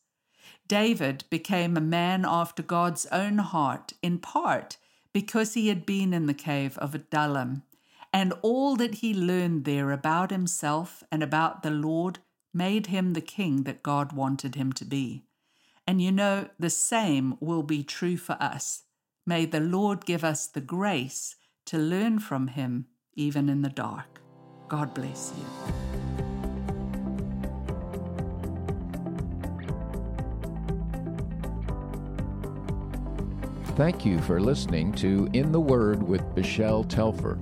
David 0.67 1.25
became 1.31 1.77
a 1.77 1.81
man 1.81 2.25
after 2.27 2.63
God's 2.63 3.07
own 3.07 3.39
heart, 3.39 3.93
in 4.03 4.19
part 4.19 4.79
because 5.13 5.55
he 5.55 5.69
had 5.69 5.85
been 5.85 6.13
in 6.15 6.27
the 6.27 6.35
cave 6.35 6.79
of 6.79 6.95
Adullam, 6.95 7.63
and 8.13 8.33
all 8.43 8.77
that 8.77 8.97
he 8.97 9.13
learned 9.13 9.65
there 9.65 9.93
about 9.93 10.31
himself 10.31 11.03
and 11.13 11.23
about 11.23 11.63
the 11.63 11.71
Lord 11.71 12.21
made 12.53 12.87
him 12.87 13.13
the 13.13 13.21
king 13.21 13.65
that 13.65 13.83
God 13.83 14.13
wanted 14.13 14.55
him 14.55 14.73
to 14.75 14.85
be. 14.85 15.25
And 15.87 16.01
you 16.01 16.13
know, 16.13 16.49
the 16.59 16.71
same 16.71 17.37
will 17.41 17.63
be 17.63 17.83
true 17.83 18.17
for 18.17 18.37
us. 18.41 18.85
May 19.27 19.45
the 19.45 19.61
Lord 19.61 20.07
give 20.07 20.25
us 20.25 20.47
the 20.47 20.61
grace 20.61 21.37
to 21.67 21.79
learn 21.79 22.19
from 22.19 22.49
him 22.49 22.87
even 23.15 23.49
in 23.49 23.63
the 23.63 23.69
dark. 23.69 24.21
God 24.69 24.95
bless 24.95 25.33
you. 25.37 25.45
Thank 33.77 34.05
you 34.05 34.19
for 34.21 34.41
listening 34.41 34.93
to 34.95 35.29
In 35.33 35.53
the 35.53 35.61
Word 35.61 36.03
with 36.03 36.23
Michelle 36.37 36.85
Telfer. 36.85 37.39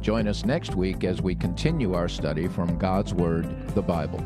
Join 0.00 0.26
us 0.28 0.44
next 0.44 0.74
week 0.74 1.04
as 1.04 1.20
we 1.20 1.34
continue 1.34 1.94
our 1.94 2.08
study 2.08 2.48
from 2.48 2.78
God's 2.78 3.12
Word, 3.12 3.68
the 3.74 3.82
Bible. 3.82 4.24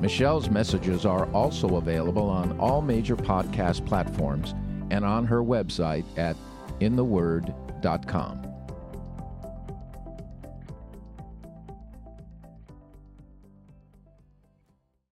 Michelle's 0.00 0.50
messages 0.50 1.04
are 1.06 1.26
also 1.32 1.76
available 1.76 2.28
on 2.28 2.58
all 2.58 2.82
major 2.82 3.16
podcast 3.16 3.86
platforms 3.86 4.54
and 4.90 5.04
on 5.04 5.26
her 5.26 5.42
website 5.42 6.04
at 6.18 6.36
intheword.com. 6.80 8.49